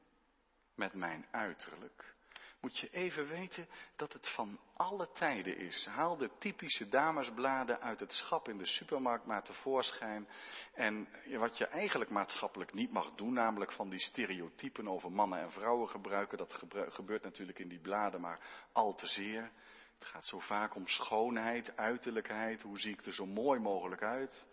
met 0.75 0.93
mijn 0.93 1.25
uiterlijk? 1.31 2.13
Moet 2.59 2.77
je 2.77 2.89
even 2.89 3.27
weten 3.27 3.67
dat 3.95 4.13
het 4.13 4.29
van 4.29 4.59
alle 4.73 5.11
tijden 5.11 5.57
is. 5.57 5.85
Haal 5.85 6.17
de 6.17 6.29
typische 6.39 6.89
damesbladen 6.89 7.81
uit 7.81 7.99
het 7.99 8.13
schap 8.13 8.47
in 8.47 8.57
de 8.57 8.65
supermarkt 8.65 9.25
maar 9.25 9.43
tevoorschijn. 9.43 10.27
En 10.73 11.07
wat 11.37 11.57
je 11.57 11.65
eigenlijk 11.65 12.09
maatschappelijk 12.09 12.73
niet 12.73 12.91
mag 12.91 13.13
doen, 13.15 13.33
namelijk 13.33 13.71
van 13.71 13.89
die 13.89 13.99
stereotypen 13.99 14.87
over 14.87 15.11
mannen 15.11 15.39
en 15.39 15.51
vrouwen 15.51 15.89
gebruiken. 15.89 16.37
Dat 16.37 16.53
gebeurt 16.89 17.23
natuurlijk 17.23 17.59
in 17.59 17.69
die 17.69 17.81
bladen 17.81 18.21
maar 18.21 18.39
al 18.71 18.95
te 18.95 19.07
zeer. 19.07 19.51
Het 19.99 20.07
gaat 20.07 20.25
zo 20.25 20.39
vaak 20.39 20.75
om 20.75 20.87
schoonheid, 20.87 21.77
uiterlijkheid. 21.77 22.61
Hoe 22.61 22.79
zie 22.79 22.93
ik 22.93 23.05
er 23.05 23.13
zo 23.13 23.25
mooi 23.25 23.59
mogelijk 23.59 24.01
uit? 24.01 24.45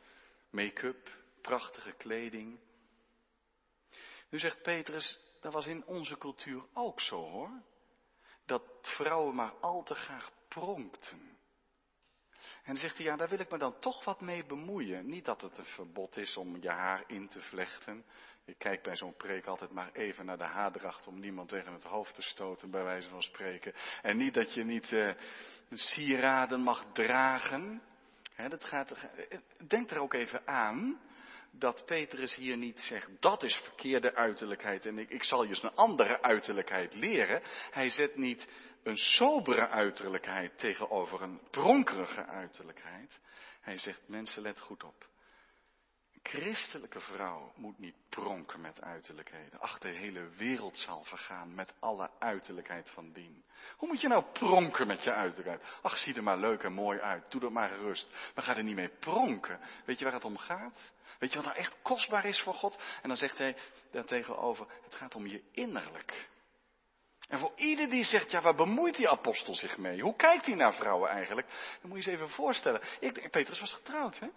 Make-up, 0.50 1.18
prachtige 1.40 1.92
kleding. 1.92 2.61
Nu 4.29 4.38
zegt 4.38 4.62
Petrus, 4.62 5.18
dat 5.40 5.53
was 5.53 5.66
in 5.66 5.87
onze 5.87 6.18
cultuur 6.18 6.62
ook 6.72 7.00
zo 7.00 7.16
hoor. 7.16 7.62
Dat 8.44 8.62
vrouwen 8.83 9.35
maar 9.35 9.53
al 9.61 9.83
te 9.83 9.94
graag 9.94 10.33
pronkten. 10.48 11.38
En 12.64 12.76
zegt 12.76 12.96
hij, 12.96 13.07
ja, 13.07 13.16
daar 13.16 13.29
wil 13.29 13.38
ik 13.38 13.50
me 13.50 13.59
dan 13.59 13.79
toch 13.79 14.05
wat 14.05 14.20
mee 14.20 14.44
bemoeien. 14.44 15.07
Niet 15.07 15.24
dat 15.24 15.40
het 15.40 15.59
een 15.59 15.64
verbod 15.64 16.16
is 16.16 16.37
om 16.37 16.57
je 16.61 16.70
haar 16.70 17.05
in 17.07 17.29
te 17.29 17.40
vlechten. 17.40 18.05
Ik 18.44 18.59
kijk 18.59 18.83
bij 18.83 18.96
zo'n 18.96 19.16
preek 19.16 19.46
altijd 19.46 19.70
maar 19.70 19.92
even 19.92 20.26
naar 20.26 20.38
de 20.38 20.44
haardracht 20.44 21.07
om 21.07 21.20
niemand 21.20 21.48
tegen 21.48 21.72
het 21.72 21.85
hoofd 21.85 22.14
te 22.14 22.22
stoten, 22.22 22.70
bij 22.70 22.85
wijze 22.85 23.09
van 23.09 23.22
spreken. 23.22 23.74
En 24.03 24.16
niet 24.16 24.35
dat 24.35 24.55
je 24.55 24.64
niet 24.64 24.90
uh, 24.90 25.14
sieraden 25.70 26.61
mag 26.61 26.85
dragen. 26.92 27.83
dat 28.48 28.64
gaat, 28.64 29.09
denk 29.66 29.90
er 29.90 29.98
ook 29.98 30.14
even 30.14 30.46
aan 30.46 31.00
dat 31.53 31.85
Petrus 31.85 32.35
hier 32.35 32.57
niet 32.57 32.81
zegt, 32.81 33.09
dat 33.21 33.43
is 33.43 33.57
verkeerde 33.57 34.15
uiterlijkheid 34.15 34.87
en 34.87 34.99
ik, 34.99 35.11
ik 35.11 35.25
zal 35.25 35.43
je 35.43 35.49
eens 35.49 35.63
een 35.63 35.75
andere 35.75 36.23
uiterlijkheid 36.23 36.95
leren. 36.95 37.43
Hij 37.71 37.91
zet 37.91 38.17
niet 38.17 38.49
een 38.83 38.97
sobere 38.97 39.69
uiterlijkheid 39.69 40.59
tegenover 40.59 41.23
een 41.23 41.41
pronkerige 41.51 42.27
uiterlijkheid. 42.27 43.21
Hij 43.61 43.79
zegt, 43.79 44.09
mensen 44.09 44.43
let 44.43 44.61
goed 44.61 44.85
op. 44.85 45.09
Christelijke 46.23 47.01
vrouw 47.01 47.53
moet 47.57 47.79
niet 47.79 47.97
pronken 48.09 48.61
met 48.61 48.83
uiterlijkheden. 48.83 49.61
Ach, 49.61 49.79
de 49.79 49.89
hele 49.89 50.29
wereld 50.29 50.79
zal 50.79 51.05
vergaan 51.05 51.55
met 51.55 51.75
alle 51.79 52.11
uiterlijkheid 52.19 52.91
van 52.91 53.13
dien. 53.13 53.45
Hoe 53.77 53.89
moet 53.89 54.01
je 54.01 54.09
nou 54.09 54.25
pronken 54.33 54.87
met 54.87 55.05
je 55.05 55.13
uiterlijkheid? 55.13 55.79
Ach, 55.83 55.99
zie 55.99 56.15
er 56.15 56.23
maar 56.23 56.39
leuk 56.39 56.63
en 56.63 56.73
mooi 56.73 56.99
uit. 56.99 57.31
Doe 57.31 57.43
er 57.43 57.53
maar 57.53 57.69
gerust. 57.69 58.09
Maar 58.35 58.45
ga 58.45 58.57
er 58.57 58.63
niet 58.63 58.75
mee 58.75 58.89
pronken. 58.89 59.61
Weet 59.85 59.99
je 59.99 60.05
waar 60.05 60.15
het 60.15 60.25
om 60.25 60.37
gaat? 60.37 60.93
Weet 61.19 61.31
je 61.31 61.37
wat 61.37 61.47
nou 61.47 61.59
echt 61.59 61.77
kostbaar 61.83 62.25
is 62.25 62.41
voor 62.41 62.55
God? 62.55 62.79
En 63.03 63.09
dan 63.09 63.17
zegt 63.17 63.39
hij 63.39 63.57
daartegenover, 63.91 64.67
het 64.83 64.95
gaat 64.95 65.15
om 65.15 65.27
je 65.27 65.43
innerlijk. 65.53 66.29
En 67.29 67.39
voor 67.39 67.53
ieder 67.57 67.91
die 67.91 68.05
zegt, 68.05 68.31
ja, 68.31 68.41
waar 68.41 68.55
bemoeit 68.55 68.97
die 68.97 69.09
apostel 69.09 69.55
zich 69.55 69.79
mee? 69.79 70.01
Hoe 70.01 70.17
kijkt 70.17 70.47
hij 70.47 70.55
naar 70.55 70.75
vrouwen 70.75 71.11
eigenlijk? 71.11 71.47
Dan 71.81 71.91
moet 71.91 72.05
je 72.05 72.11
eens 72.11 72.21
even 72.21 72.35
voorstellen. 72.35 72.81
Ik, 73.01 73.31
Petrus 73.31 73.61
was 73.61 73.73
getrouwd, 73.73 74.19
hè? 74.19 74.29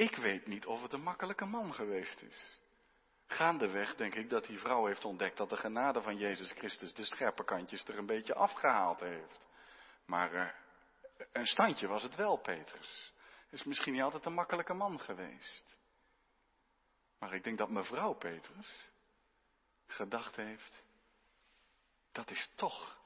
Ik 0.00 0.16
weet 0.16 0.46
niet 0.46 0.66
of 0.66 0.82
het 0.82 0.92
een 0.92 1.02
makkelijke 1.02 1.44
man 1.44 1.74
geweest 1.74 2.22
is. 2.22 2.62
Gaandeweg 3.26 3.94
denk 3.94 4.14
ik 4.14 4.30
dat 4.30 4.46
die 4.46 4.58
vrouw 4.58 4.86
heeft 4.86 5.04
ontdekt 5.04 5.36
dat 5.36 5.48
de 5.48 5.56
genade 5.56 6.02
van 6.02 6.16
Jezus 6.16 6.52
Christus 6.52 6.94
de 6.94 7.04
scherpe 7.04 7.44
kantjes 7.44 7.84
er 7.84 7.98
een 7.98 8.06
beetje 8.06 8.34
afgehaald 8.34 9.00
heeft. 9.00 9.46
Maar 10.06 10.34
uh, 10.34 10.50
een 11.32 11.46
standje 11.46 11.86
was 11.86 12.02
het 12.02 12.14
wel, 12.14 12.36
Petrus. 12.36 13.12
Is 13.50 13.64
misschien 13.64 13.92
niet 13.92 14.02
altijd 14.02 14.24
een 14.24 14.34
makkelijke 14.34 14.74
man 14.74 15.00
geweest. 15.00 15.76
Maar 17.18 17.34
ik 17.34 17.44
denk 17.44 17.58
dat 17.58 17.70
mevrouw 17.70 18.14
Petrus 18.14 18.88
gedacht 19.86 20.36
heeft, 20.36 20.82
dat 22.12 22.30
is 22.30 22.50
toch, 22.54 22.98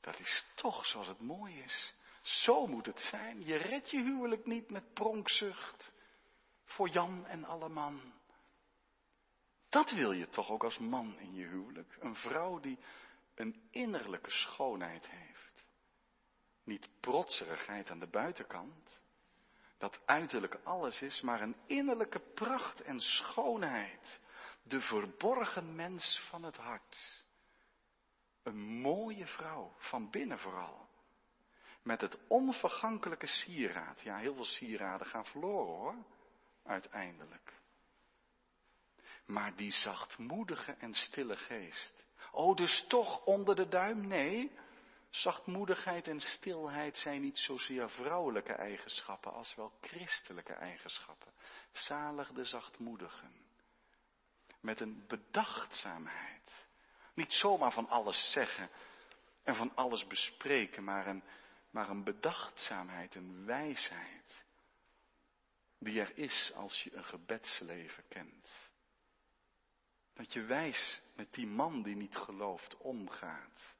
dat 0.00 0.18
is 0.18 0.46
toch 0.54 0.86
zoals 0.86 1.06
het 1.06 1.20
mooi 1.20 1.62
is. 1.62 1.94
Zo 2.22 2.66
moet 2.66 2.86
het 2.86 3.00
zijn. 3.00 3.44
Je 3.44 3.56
redt 3.56 3.90
je 3.90 4.02
huwelijk 4.02 4.46
niet 4.46 4.70
met 4.70 4.94
pronkzucht 4.94 5.98
voor 6.70 6.88
Jan 6.88 7.26
en 7.26 7.44
alle 7.44 7.68
man. 7.68 8.12
Dat 9.68 9.90
wil 9.90 10.12
je 10.12 10.28
toch 10.28 10.50
ook 10.50 10.64
als 10.64 10.78
man 10.78 11.18
in 11.18 11.34
je 11.34 11.46
huwelijk. 11.46 11.96
Een 12.00 12.14
vrouw 12.14 12.60
die 12.60 12.78
een 13.34 13.68
innerlijke 13.70 14.30
schoonheid 14.30 15.10
heeft. 15.10 15.64
Niet 16.64 16.88
protserigheid 17.00 17.90
aan 17.90 17.98
de 17.98 18.06
buitenkant, 18.06 19.00
dat 19.78 20.00
uiterlijk 20.04 20.58
alles 20.64 21.02
is, 21.02 21.20
maar 21.20 21.40
een 21.40 21.56
innerlijke 21.66 22.20
pracht 22.34 22.80
en 22.80 23.00
schoonheid. 23.00 24.20
De 24.62 24.80
verborgen 24.80 25.74
mens 25.74 26.20
van 26.28 26.42
het 26.42 26.56
hart. 26.56 27.24
Een 28.42 28.58
mooie 28.58 29.26
vrouw, 29.26 29.74
van 29.78 30.10
binnen 30.10 30.38
vooral. 30.38 30.88
Met 31.82 32.00
het 32.00 32.18
onvergankelijke 32.28 33.26
sieraad. 33.26 34.00
Ja, 34.00 34.16
heel 34.16 34.34
veel 34.34 34.44
sieraden 34.44 35.06
gaan 35.06 35.26
verloren 35.26 35.66
hoor, 35.66 35.94
uiteindelijk. 36.62 37.52
Maar 39.26 39.56
die 39.56 39.70
zachtmoedige 39.70 40.72
en 40.72 40.94
stille 40.94 41.36
geest. 41.36 42.04
Oh, 42.30 42.56
dus 42.56 42.84
toch 42.88 43.24
onder 43.24 43.56
de 43.56 43.68
duim? 43.68 44.06
Nee. 44.06 44.58
Zachtmoedigheid 45.10 46.08
en 46.08 46.20
stilheid 46.20 46.98
zijn 46.98 47.20
niet 47.20 47.38
zozeer 47.38 47.90
vrouwelijke 47.90 48.52
eigenschappen 48.52 49.32
als 49.32 49.54
wel 49.54 49.72
christelijke 49.80 50.52
eigenschappen. 50.52 51.32
Zalig 51.72 52.32
de 52.32 52.44
zachtmoedigen. 52.44 53.32
Met 54.60 54.80
een 54.80 55.04
bedachtzaamheid. 55.08 56.68
Niet 57.14 57.32
zomaar 57.32 57.72
van 57.72 57.88
alles 57.88 58.32
zeggen 58.32 58.70
en 59.42 59.54
van 59.54 59.74
alles 59.74 60.06
bespreken, 60.06 60.84
maar 60.84 61.06
een, 61.06 61.22
maar 61.70 61.88
een 61.88 62.04
bedachtzaamheid, 62.04 63.14
een 63.14 63.44
wijsheid. 63.44 64.44
Die 65.82 66.00
er 66.00 66.16
is 66.16 66.52
als 66.54 66.82
je 66.82 66.94
een 66.94 67.04
gebedsleven 67.04 68.04
kent. 68.08 68.70
Dat 70.14 70.32
je 70.32 70.42
wijs 70.42 71.00
met 71.16 71.32
die 71.34 71.46
man 71.46 71.82
die 71.82 71.96
niet 71.96 72.16
gelooft 72.16 72.76
omgaat. 72.76 73.76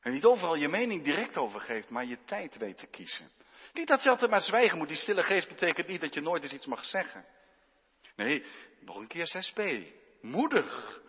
En 0.00 0.12
niet 0.12 0.24
overal 0.24 0.54
je 0.54 0.68
mening 0.68 1.04
direct 1.04 1.36
over 1.36 1.60
geeft, 1.60 1.90
maar 1.90 2.04
je 2.04 2.24
tijd 2.24 2.56
weet 2.56 2.78
te 2.78 2.86
kiezen. 2.86 3.30
Niet 3.72 3.88
dat 3.88 4.02
je 4.02 4.08
altijd 4.08 4.30
maar 4.30 4.40
zwijgen 4.40 4.78
moet. 4.78 4.88
Die 4.88 4.96
stille 4.96 5.22
geest 5.22 5.48
betekent 5.48 5.86
niet 5.86 6.00
dat 6.00 6.14
je 6.14 6.20
nooit 6.20 6.42
eens 6.42 6.52
iets 6.52 6.66
mag 6.66 6.84
zeggen. 6.84 7.26
Nee, 8.16 8.44
nog 8.80 8.96
een 8.96 9.06
keer 9.06 9.26
6b. 9.36 9.92
Moedig. 10.20 11.00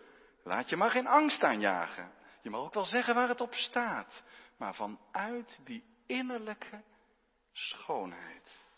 Laat 0.44 0.68
je 0.68 0.76
maar 0.76 0.90
geen 0.90 1.06
angst 1.06 1.42
aanjagen. 1.42 2.12
Je 2.42 2.50
mag 2.50 2.60
ook 2.60 2.74
wel 2.74 2.84
zeggen 2.84 3.14
waar 3.14 3.28
het 3.28 3.40
op 3.40 3.54
staat. 3.54 4.22
Maar 4.56 4.74
vanuit 4.74 5.60
die 5.64 5.84
innerlijke 6.06 6.82
schoonheid. 7.52 8.68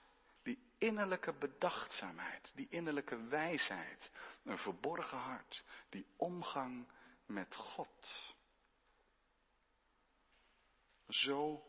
Innerlijke 0.82 1.32
bedachtzaamheid. 1.32 2.52
Die 2.54 2.66
innerlijke 2.70 3.16
wijsheid. 3.16 4.10
Een 4.44 4.58
verborgen 4.58 5.18
hart. 5.18 5.64
Die 5.88 6.06
omgang 6.16 6.88
met 7.26 7.54
God. 7.54 8.34
Zo 11.08 11.64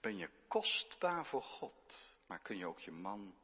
ben 0.00 0.16
je 0.16 0.30
kostbaar 0.48 1.26
voor 1.26 1.42
God, 1.42 2.14
maar 2.26 2.38
kun 2.38 2.56
je 2.56 2.66
ook 2.66 2.78
je 2.78 2.90
man 2.90 3.34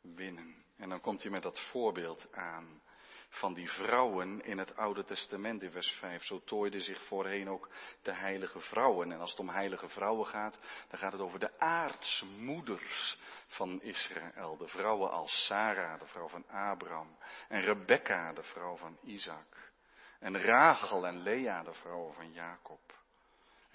winnen. 0.00 0.64
En 0.76 0.88
dan 0.88 1.00
komt 1.00 1.22
hij 1.22 1.30
met 1.30 1.42
dat 1.42 1.60
voorbeeld 1.60 2.32
aan 2.32 2.82
van 3.28 3.54
die 3.54 3.70
vrouwen 3.70 4.44
in 4.44 4.58
het 4.58 4.76
Oude 4.76 5.04
Testament 5.04 5.62
in 5.62 5.70
vers 5.70 5.90
5. 5.90 6.24
Zo 6.24 6.40
tooiden 6.44 6.80
zich 6.80 7.04
voorheen 7.06 7.48
ook 7.48 7.68
de 8.02 8.12
heilige 8.14 8.60
vrouwen. 8.60 9.12
En 9.12 9.20
als 9.20 9.30
het 9.30 9.40
om 9.40 9.48
heilige 9.48 9.88
vrouwen 9.88 10.26
gaat, 10.26 10.58
dan 10.88 10.98
gaat 10.98 11.12
het 11.12 11.20
over 11.20 11.38
de 11.38 11.58
aartsmoeders 11.58 13.18
van 13.46 13.82
Israël. 13.82 14.56
De 14.56 14.68
vrouwen 14.68 15.10
als 15.10 15.46
Sarah, 15.46 16.00
de 16.00 16.06
vrouw 16.06 16.28
van 16.28 16.48
Abraham. 16.48 17.16
En 17.48 17.60
Rebecca, 17.60 18.32
de 18.32 18.42
vrouw 18.42 18.76
van 18.76 18.98
Isaac. 19.02 19.72
En 20.18 20.42
Rachel 20.42 21.06
en 21.06 21.22
Lea, 21.22 21.62
de 21.62 21.74
vrouwen 21.74 22.14
van 22.14 22.32
Jacob 22.32 22.85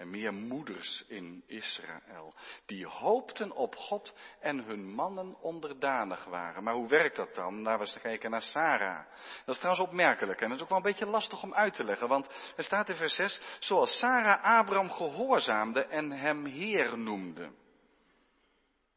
en 0.02 0.10
meer 0.10 0.34
moeders 0.34 1.04
in 1.08 1.42
Israël. 1.46 2.34
Die 2.66 2.86
hoopten 2.86 3.52
op 3.52 3.76
God 3.76 4.14
en 4.40 4.64
hun 4.64 4.94
mannen 4.94 5.40
onderdanig 5.40 6.24
waren. 6.24 6.62
Maar 6.62 6.74
hoe 6.74 6.88
werkt 6.88 7.16
dat 7.16 7.34
dan? 7.34 7.62
Laten 7.62 7.78
we 7.78 7.84
eens 7.84 8.02
kijken 8.02 8.30
naar 8.30 8.42
Sarah. 8.42 9.06
Dat 9.44 9.54
is 9.54 9.60
trouwens 9.60 9.86
opmerkelijk 9.88 10.40
en 10.40 10.48
dat 10.48 10.56
is 10.56 10.62
ook 10.62 10.68
wel 10.68 10.78
een 10.78 10.84
beetje 10.84 11.06
lastig 11.06 11.42
om 11.42 11.54
uit 11.54 11.74
te 11.74 11.84
leggen. 11.84 12.08
Want 12.08 12.28
er 12.56 12.64
staat 12.64 12.88
in 12.88 12.94
vers 12.94 13.14
6, 13.14 13.40
zoals 13.58 13.98
Sarah 13.98 14.58
Abraham 14.58 14.90
gehoorzaamde 14.90 15.86
en 15.86 16.10
hem 16.10 16.44
Heer 16.44 16.98
noemde. 16.98 17.52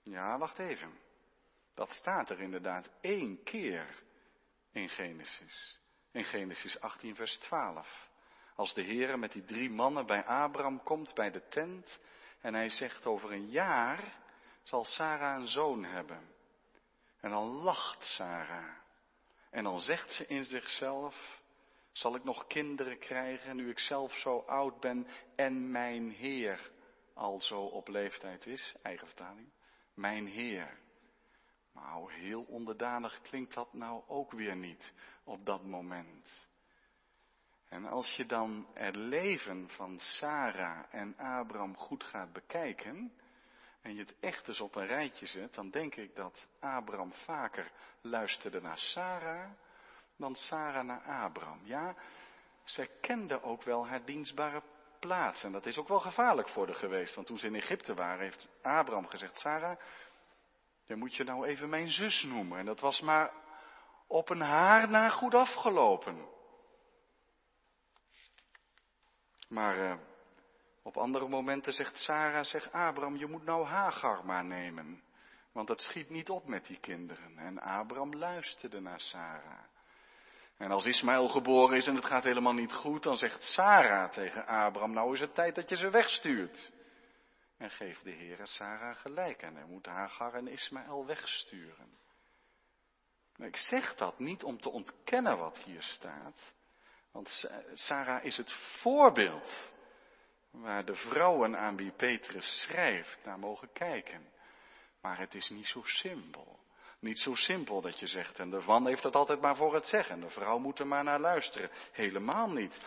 Ja, 0.03 0.37
wacht 0.37 0.59
even. 0.59 0.99
Dat 1.73 1.91
staat 1.91 2.29
er 2.29 2.41
inderdaad 2.41 2.89
één 3.01 3.43
keer 3.43 4.03
in 4.71 4.89
Genesis. 4.89 5.79
In 6.11 6.23
Genesis 6.23 6.79
18, 6.79 7.15
vers 7.15 7.37
12. 7.37 8.13
Als 8.55 8.73
de 8.73 8.81
Heer 8.81 9.19
met 9.19 9.31
die 9.31 9.43
drie 9.43 9.69
mannen 9.69 10.05
bij 10.05 10.25
Abraham 10.25 10.83
komt 10.83 11.13
bij 11.13 11.31
de 11.31 11.47
tent 11.47 11.99
en 12.41 12.53
hij 12.53 12.69
zegt 12.69 13.05
over 13.05 13.31
een 13.31 13.49
jaar 13.49 14.23
zal 14.61 14.83
Sarah 14.83 15.39
een 15.39 15.47
zoon 15.47 15.83
hebben. 15.83 16.33
En 17.19 17.29
dan 17.29 17.45
lacht 17.45 18.03
Sarah. 18.03 18.75
En 19.49 19.63
dan 19.63 19.79
zegt 19.79 20.13
ze 20.13 20.27
in 20.27 20.43
zichzelf, 20.43 21.41
zal 21.91 22.15
ik 22.15 22.23
nog 22.23 22.47
kinderen 22.47 22.99
krijgen 22.99 23.55
nu 23.55 23.69
ik 23.69 23.79
zelf 23.79 24.13
zo 24.13 24.37
oud 24.37 24.79
ben 24.79 25.07
en 25.35 25.71
mijn 25.71 26.11
Heer 26.11 26.71
al 27.13 27.41
zo 27.41 27.61
op 27.61 27.87
leeftijd 27.87 28.45
is, 28.45 28.75
eigen 28.81 29.07
vertaling, 29.07 29.49
mijn 29.93 30.27
Heer. 30.27 30.79
Maar 31.71 32.09
heel 32.09 32.41
onderdanig 32.41 33.21
klinkt 33.21 33.53
dat 33.53 33.73
nou 33.73 34.03
ook 34.07 34.31
weer 34.31 34.55
niet 34.55 34.93
op 35.23 35.45
dat 35.45 35.63
moment. 35.63 36.47
En 37.69 37.85
als 37.85 38.15
je 38.15 38.25
dan 38.25 38.67
het 38.73 38.95
leven 38.95 39.69
van 39.69 39.99
Sarah 39.99 40.83
en 40.89 41.17
Abraham 41.17 41.77
goed 41.77 42.03
gaat 42.03 42.33
bekijken, 42.33 43.13
en 43.81 43.93
je 43.93 43.99
het 43.99 44.15
echt 44.19 44.47
eens 44.47 44.61
op 44.61 44.75
een 44.75 44.87
rijtje 44.87 45.25
zet, 45.25 45.53
dan 45.53 45.69
denk 45.69 45.95
ik 45.95 46.15
dat 46.15 46.47
Abraham 46.59 47.13
vaker 47.13 47.71
luisterde 48.01 48.61
naar 48.61 48.77
Sarah 48.77 49.51
dan 50.17 50.35
Sarah 50.35 50.85
naar 50.85 51.01
Abraham. 51.01 51.59
Ja, 51.63 51.95
zij 52.63 52.89
kende 53.01 53.43
ook 53.43 53.63
wel 53.63 53.87
haar 53.87 54.05
dienstbare 54.05 54.61
plaats. 54.99 55.43
En 55.43 55.51
dat 55.51 55.65
is 55.65 55.77
ook 55.77 55.87
wel 55.87 55.99
gevaarlijk 55.99 56.49
voor 56.49 56.65
haar 56.65 56.75
geweest. 56.75 57.15
Want 57.15 57.27
toen 57.27 57.37
ze 57.37 57.47
in 57.47 57.55
Egypte 57.55 57.93
waren, 57.93 58.23
heeft 58.23 58.49
Abraham 58.61 59.07
gezegd, 59.07 59.39
Sarah, 59.39 59.77
dan 60.87 60.97
moet 60.97 61.15
je 61.15 61.23
nou 61.23 61.45
even 61.45 61.69
mijn 61.69 61.89
zus 61.89 62.23
noemen. 62.23 62.59
En 62.59 62.65
dat 62.65 62.79
was 62.79 63.01
maar 63.01 63.31
op 64.07 64.29
een 64.29 64.41
haar 64.41 64.89
na 64.89 65.09
goed 65.09 65.35
afgelopen. 65.35 66.33
Maar 69.47 69.77
uh, 69.77 69.95
op 70.83 70.97
andere 70.97 71.27
momenten 71.27 71.73
zegt 71.73 71.97
Sarah, 71.97 72.43
zegt 72.43 72.71
Abraham, 72.71 73.15
je 73.15 73.27
moet 73.27 73.43
nou 73.43 73.65
Hagar 73.65 74.25
maar 74.25 74.45
nemen. 74.45 75.03
Want 75.51 75.69
het 75.69 75.81
schiet 75.81 76.09
niet 76.09 76.29
op 76.29 76.47
met 76.47 76.65
die 76.65 76.79
kinderen. 76.79 77.37
En 77.37 77.59
Abraham 77.59 78.15
luisterde 78.15 78.79
naar 78.79 78.99
Sarah. 78.99 79.63
En 80.57 80.71
als 80.71 80.85
Ismaël 80.85 81.27
geboren 81.27 81.77
is 81.77 81.87
en 81.87 81.95
het 81.95 82.05
gaat 82.05 82.23
helemaal 82.23 82.53
niet 82.53 82.73
goed, 82.73 83.03
dan 83.03 83.17
zegt 83.17 83.43
Sarah 83.43 84.11
tegen 84.11 84.45
Abraham, 84.45 84.93
nou 84.93 85.13
is 85.13 85.19
het 85.19 85.35
tijd 85.35 85.55
dat 85.55 85.69
je 85.69 85.75
ze 85.75 85.89
wegstuurt. 85.89 86.71
En 87.57 87.69
geeft 87.69 88.03
de 88.03 88.11
Heer 88.11 88.39
Sarah 88.43 88.95
gelijk 88.95 89.41
en 89.41 89.55
hij 89.55 89.65
moet 89.65 89.85
Hagar 89.85 90.33
en 90.33 90.47
Ismaël 90.47 91.05
wegsturen. 91.05 91.97
Maar 93.35 93.47
ik 93.47 93.55
zeg 93.55 93.95
dat 93.95 94.19
niet 94.19 94.43
om 94.43 94.61
te 94.61 94.69
ontkennen 94.69 95.37
wat 95.37 95.57
hier 95.57 95.81
staat, 95.81 96.53
want 97.15 97.47
Sarah 97.73 98.23
is 98.23 98.37
het 98.37 98.53
voorbeeld 98.53 99.73
waar 100.51 100.85
de 100.85 100.95
vrouwen 100.95 101.57
aan 101.57 101.75
wie 101.75 101.91
Petrus 101.91 102.61
schrijft 102.61 103.25
naar 103.25 103.39
mogen 103.39 103.69
kijken. 103.73 104.27
Maar 105.01 105.19
het 105.19 105.33
is 105.33 105.49
niet 105.49 105.67
zo 105.67 105.81
simpel. 105.83 106.59
Niet 106.99 107.19
zo 107.19 107.35
simpel 107.35 107.81
dat 107.81 107.99
je 107.99 108.07
zegt, 108.07 108.39
en 108.39 108.49
de 108.49 108.61
man 108.65 108.87
heeft 108.87 109.03
het 109.03 109.15
altijd 109.15 109.41
maar 109.41 109.55
voor 109.55 109.73
het 109.73 109.87
zeggen, 109.87 110.19
de 110.19 110.29
vrouw 110.29 110.57
moet 110.57 110.79
er 110.79 110.87
maar 110.87 111.03
naar 111.03 111.19
luisteren. 111.19 111.69
Helemaal 111.91 112.49
niet. 112.49 112.81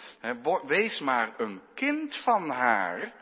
Wees 0.66 1.00
maar 1.00 1.40
een 1.40 1.62
kind 1.74 2.16
van 2.16 2.50
haar 2.50 3.14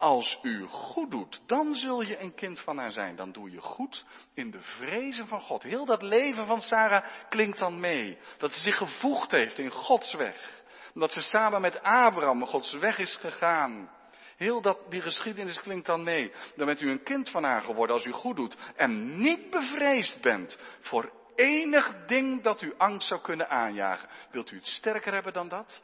als 0.00 0.38
u 0.42 0.66
goed 0.66 1.10
doet, 1.10 1.40
dan 1.46 1.74
zul 1.74 2.02
je 2.02 2.20
een 2.20 2.34
kind 2.34 2.60
van 2.60 2.78
haar 2.78 2.92
zijn. 2.92 3.16
Dan 3.16 3.32
doe 3.32 3.50
je 3.50 3.60
goed 3.60 4.04
in 4.34 4.50
de 4.50 4.60
vrezen 4.60 5.26
van 5.26 5.40
God. 5.40 5.62
Heel 5.62 5.84
dat 5.84 6.02
leven 6.02 6.46
van 6.46 6.60
Sarah 6.60 7.04
klinkt 7.28 7.58
dan 7.58 7.80
mee. 7.80 8.18
Dat 8.38 8.52
ze 8.52 8.60
zich 8.60 8.76
gevoegd 8.76 9.30
heeft 9.30 9.58
in 9.58 9.70
Gods 9.70 10.14
weg. 10.14 10.62
Omdat 10.94 11.12
ze 11.12 11.20
samen 11.20 11.60
met 11.60 11.82
Abraham 11.82 12.46
Gods 12.46 12.72
weg 12.72 12.98
is 12.98 13.16
gegaan. 13.16 13.90
Heel 14.36 14.60
dat, 14.60 14.78
die 14.90 15.00
geschiedenis 15.00 15.60
klinkt 15.60 15.86
dan 15.86 16.02
mee. 16.02 16.32
Dan 16.56 16.66
bent 16.66 16.80
u 16.80 16.90
een 16.90 17.02
kind 17.02 17.30
van 17.30 17.44
haar 17.44 17.62
geworden 17.62 17.96
als 17.96 18.04
u 18.04 18.12
goed 18.12 18.36
doet. 18.36 18.56
En 18.76 19.20
niet 19.20 19.50
bevreesd 19.50 20.20
bent 20.20 20.58
voor 20.80 21.12
enig 21.34 22.04
ding 22.06 22.42
dat 22.42 22.62
u 22.62 22.74
angst 22.76 23.08
zou 23.08 23.20
kunnen 23.20 23.48
aanjagen. 23.48 24.08
Wilt 24.30 24.50
u 24.50 24.56
het 24.56 24.66
sterker 24.66 25.12
hebben 25.12 25.32
dan 25.32 25.48
dat? 25.48 25.82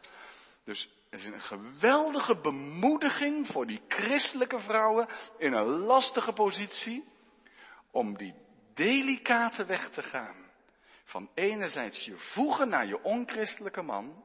Dus 0.64 0.88
het 1.16 1.24
is 1.24 1.32
een 1.32 1.58
geweldige 1.58 2.40
bemoediging 2.40 3.46
voor 3.46 3.66
die 3.66 3.82
christelijke 3.88 4.58
vrouwen 4.58 5.08
in 5.38 5.52
een 5.52 5.66
lastige 5.66 6.32
positie 6.32 7.04
om 7.90 8.16
die 8.16 8.34
delicate 8.74 9.64
weg 9.64 9.90
te 9.90 10.02
gaan. 10.02 10.50
Van 11.04 11.30
enerzijds 11.34 12.04
je 12.04 12.16
voegen 12.16 12.68
naar 12.68 12.86
je 12.86 13.02
onchristelijke 13.02 13.82
man 13.82 14.24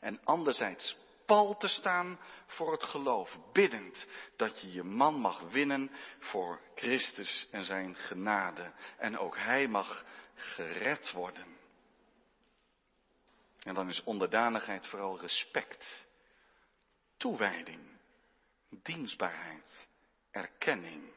en 0.00 0.20
anderzijds 0.24 0.96
pal 1.26 1.56
te 1.56 1.68
staan 1.68 2.20
voor 2.46 2.72
het 2.72 2.84
geloof, 2.84 3.38
biddend 3.52 4.06
dat 4.36 4.60
je 4.60 4.72
je 4.72 4.82
man 4.82 5.14
mag 5.14 5.40
winnen 5.40 5.90
voor 6.18 6.60
Christus 6.74 7.48
en 7.50 7.64
zijn 7.64 7.94
genade. 7.94 8.72
En 8.98 9.18
ook 9.18 9.36
hij 9.36 9.68
mag 9.68 10.04
gered 10.34 11.12
worden. 11.12 11.53
En 13.64 13.74
dan 13.74 13.88
is 13.88 14.02
onderdanigheid 14.02 14.86
vooral 14.86 15.20
respect, 15.20 16.06
toewijding, 17.16 17.98
dienstbaarheid, 18.68 19.88
erkenning. 20.30 21.12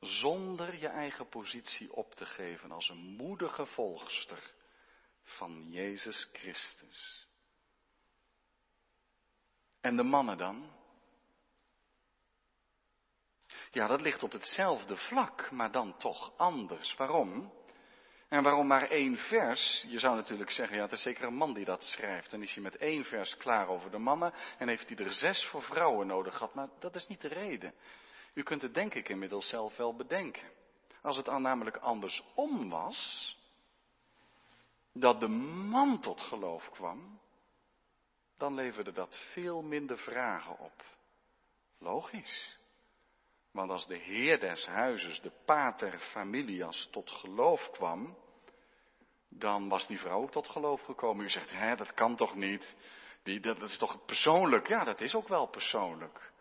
Zonder 0.00 0.78
je 0.78 0.88
eigen 0.88 1.28
positie 1.28 1.92
op 1.92 2.14
te 2.14 2.26
geven 2.26 2.70
als 2.70 2.88
een 2.88 3.16
moedige 3.16 3.66
volgster 3.66 4.52
van 5.20 5.70
Jezus 5.70 6.28
Christus. 6.32 7.28
En 9.80 9.96
de 9.96 10.02
mannen 10.02 10.38
dan? 10.38 10.72
Ja, 13.70 13.86
dat 13.86 14.00
ligt 14.00 14.22
op 14.22 14.32
hetzelfde 14.32 14.96
vlak, 14.96 15.50
maar 15.50 15.72
dan 15.72 15.96
toch 15.96 16.32
anders. 16.36 16.94
Waarom? 16.94 17.52
En 18.36 18.42
waarom 18.42 18.66
maar 18.66 18.90
één 18.90 19.16
vers? 19.16 19.84
Je 19.88 19.98
zou 19.98 20.16
natuurlijk 20.16 20.50
zeggen, 20.50 20.76
ja, 20.76 20.82
het 20.82 20.92
is 20.92 21.02
zeker 21.02 21.24
een 21.24 21.34
man 21.34 21.54
die 21.54 21.64
dat 21.64 21.82
schrijft. 21.82 22.30
Dan 22.30 22.42
is 22.42 22.54
hij 22.54 22.62
met 22.62 22.76
één 22.76 23.04
vers 23.04 23.36
klaar 23.36 23.68
over 23.68 23.90
de 23.90 23.98
mannen 23.98 24.32
en 24.58 24.68
heeft 24.68 24.88
hij 24.88 25.06
er 25.06 25.12
zes 25.12 25.46
voor 25.46 25.62
vrouwen 25.62 26.06
nodig 26.06 26.36
gehad. 26.36 26.54
Maar 26.54 26.68
dat 26.78 26.94
is 26.94 27.06
niet 27.06 27.20
de 27.20 27.28
reden. 27.28 27.74
U 28.34 28.42
kunt 28.42 28.62
het 28.62 28.74
denk 28.74 28.94
ik 28.94 29.08
inmiddels 29.08 29.48
zelf 29.48 29.76
wel 29.76 29.94
bedenken. 29.94 30.50
Als 31.02 31.16
het 31.16 31.28
al 31.28 31.40
namelijk 31.40 31.76
andersom 31.76 32.70
was, 32.70 33.36
dat 34.92 35.20
de 35.20 35.28
man 35.68 36.00
tot 36.00 36.20
geloof 36.20 36.70
kwam, 36.70 37.20
dan 38.38 38.54
leverde 38.54 38.92
dat 38.92 39.18
veel 39.32 39.62
minder 39.62 39.98
vragen 39.98 40.58
op. 40.58 40.84
Logisch. 41.78 42.58
Want 43.52 43.70
als 43.70 43.86
de 43.86 43.96
heer 43.96 44.40
des 44.40 44.66
huizes, 44.66 45.20
de 45.20 45.32
pater 45.44 45.98
familias, 45.98 46.88
tot 46.90 47.10
geloof 47.10 47.70
kwam, 47.70 48.16
dan 49.38 49.68
was 49.68 49.86
die 49.86 49.98
vrouw 49.98 50.22
ook 50.22 50.30
tot 50.30 50.48
geloof 50.48 50.82
gekomen. 50.82 51.24
U 51.24 51.30
zegt, 51.30 51.52
hè, 51.52 51.76
dat 51.76 51.94
kan 51.94 52.16
toch 52.16 52.34
niet? 52.34 52.76
Die, 53.22 53.40
dat, 53.40 53.62
is 53.62 53.78
toch 53.78 54.04
persoonlijk? 54.04 54.68
Ja, 54.68 54.84
dat 54.84 55.00
is 55.00 55.14
ook 55.14 55.28
wel 55.28 55.46
persoonlijk. 55.46 56.32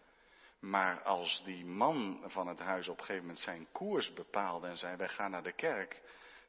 Maar 0.59 1.01
als 1.01 1.43
die 1.45 1.65
man 1.65 2.23
van 2.25 2.47
het 2.47 2.59
huis 2.59 2.87
op 2.87 2.97
een 2.97 3.03
gegeven 3.03 3.25
moment 3.25 3.43
zijn 3.43 3.67
koers 3.71 4.13
bepaalde 4.13 4.67
en 4.67 4.77
zei, 4.77 4.95
wij 4.95 5.09
gaan 5.09 5.31
naar 5.31 5.43
de 5.43 5.51
kerk, 5.51 6.01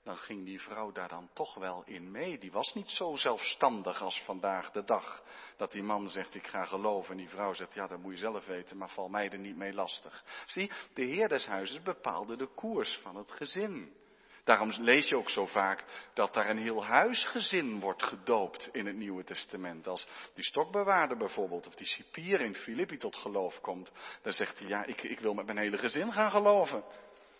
dan 0.06 0.16
ging 0.16 0.44
die 0.44 0.60
vrouw 0.60 0.92
daar 0.92 1.08
dan 1.08 1.28
toch 1.32 1.54
wel 1.54 1.82
in 1.86 2.10
mee. 2.10 2.38
Die 2.38 2.52
was 2.52 2.74
niet 2.74 2.90
zo 2.90 3.16
zelfstandig 3.16 4.02
als 4.02 4.22
vandaag 4.22 4.70
de 4.70 4.84
dag. 4.84 5.22
Dat 5.56 5.72
die 5.72 5.82
man 5.82 6.08
zegt, 6.08 6.34
ik 6.34 6.46
ga 6.46 6.64
geloven. 6.64 7.10
En 7.10 7.16
die 7.16 7.28
vrouw 7.28 7.52
zegt, 7.52 7.74
ja, 7.74 7.86
dat 7.86 7.98
moet 7.98 8.12
je 8.12 8.18
zelf 8.18 8.46
weten, 8.46 8.76
maar 8.76 8.90
val 8.90 9.08
mij 9.08 9.30
er 9.30 9.38
niet 9.38 9.56
mee 9.56 9.72
lastig. 9.72 10.24
Zie, 10.46 10.70
de 10.94 11.02
heer 11.02 11.28
des 11.28 11.46
huizes 11.46 11.82
bepaalde 11.82 12.36
de 12.36 12.46
koers 12.46 12.98
van 13.02 13.16
het 13.16 13.32
gezin. 13.32 13.96
Daarom 14.46 14.72
lees 14.78 15.08
je 15.08 15.16
ook 15.16 15.30
zo 15.30 15.46
vaak 15.46 15.84
dat 16.14 16.34
daar 16.34 16.48
een 16.50 16.58
heel 16.58 16.84
huisgezin 16.84 17.80
wordt 17.80 18.02
gedoopt 18.02 18.68
in 18.72 18.86
het 18.86 18.96
Nieuwe 18.96 19.24
Testament. 19.24 19.86
Als 19.86 20.06
die 20.34 20.44
stokbewaarder 20.44 21.16
bijvoorbeeld, 21.16 21.66
of 21.66 21.74
die 21.74 21.86
cipier 21.86 22.40
in 22.40 22.54
Filippi 22.54 22.96
tot 22.96 23.16
geloof 23.16 23.60
komt, 23.60 23.90
dan 24.22 24.32
zegt 24.32 24.58
hij, 24.58 24.68
ja, 24.68 24.84
ik, 24.84 25.02
ik 25.02 25.20
wil 25.20 25.34
met 25.34 25.46
mijn 25.46 25.58
hele 25.58 25.78
gezin 25.78 26.12
gaan 26.12 26.30
geloven. 26.30 26.84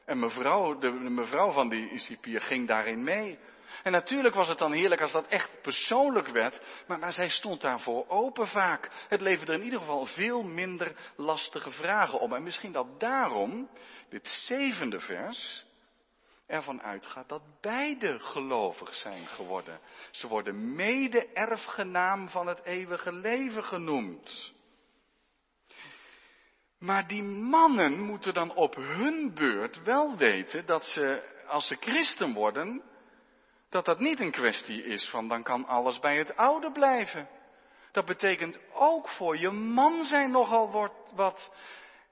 En 0.05 0.19
mevrouw, 0.19 0.79
de, 0.79 0.91
de 0.91 1.11
mevrouw 1.11 1.51
van 1.51 1.69
die 1.69 1.99
cipier 1.99 2.41
ging 2.41 2.67
daarin 2.67 3.05
mee. 3.05 3.39
En 3.83 3.93
natuurlijk 3.93 4.35
was 4.35 4.49
het 4.49 4.59
dan 4.59 4.73
heerlijk 4.73 5.01
als 5.01 5.13
dat 5.13 5.27
echt 5.27 5.63
persoonlijk 5.63 6.29
werd, 6.29 6.61
maar, 6.87 6.99
maar 6.99 7.13
zij 7.13 7.29
stond 7.29 7.61
daarvoor 7.61 8.09
open 8.09 8.47
vaak. 8.47 8.91
Het 9.09 9.21
leverde 9.21 9.53
in 9.53 9.63
ieder 9.63 9.79
geval 9.79 10.07
veel 10.07 10.43
minder 10.43 10.97
lastige 11.17 11.71
vragen 11.71 12.21
op. 12.21 12.33
En 12.33 12.43
misschien 12.43 12.73
dat 12.73 13.01
daarom 13.01 13.69
dit 14.09 14.29
zevende 14.29 15.01
vers 15.01 15.67
ervan 16.47 16.83
uitgaat 16.83 17.29
dat 17.29 17.43
beide 17.61 18.19
gelovig 18.19 18.95
zijn 18.95 19.27
geworden. 19.27 19.81
Ze 20.11 20.29
worden 20.29 20.75
mede-erfgenaam 20.75 22.29
van 22.29 22.47
het 22.47 22.63
eeuwige 22.65 23.13
leven 23.13 23.65
genoemd. 23.65 24.55
Maar 26.79 27.07
die 27.07 27.23
mannen 27.23 28.01
moeten 28.01 28.35
dan 28.35 28.55
op 28.55 28.75
hun 28.75 29.35
beurt 29.35 29.83
wel 29.83 30.17
weten 30.17 30.67
dat 30.67 30.85
ze, 30.85 31.23
als 31.47 31.67
ze 31.67 31.77
christen 31.81 32.33
worden, 32.33 32.83
dat 33.69 33.85
dat 33.85 34.01
niet 34.01 34.21
een 34.21 34.31
kwestie 34.31 34.85
is 34.85 35.09
van 35.09 35.29
dan 35.29 35.43
kan 35.43 35.67
alles 35.67 35.99
bij 35.99 36.19
het 36.19 36.37
oude 36.37 36.73
blijven. 36.73 37.29
Dat 37.93 38.05
betekent 38.05 38.59
ook 38.73 39.09
voor 39.09 39.37
je 39.37 39.51
man 39.51 40.05
zijn 40.05 40.31
nogal 40.31 40.91
wat. 41.15 41.51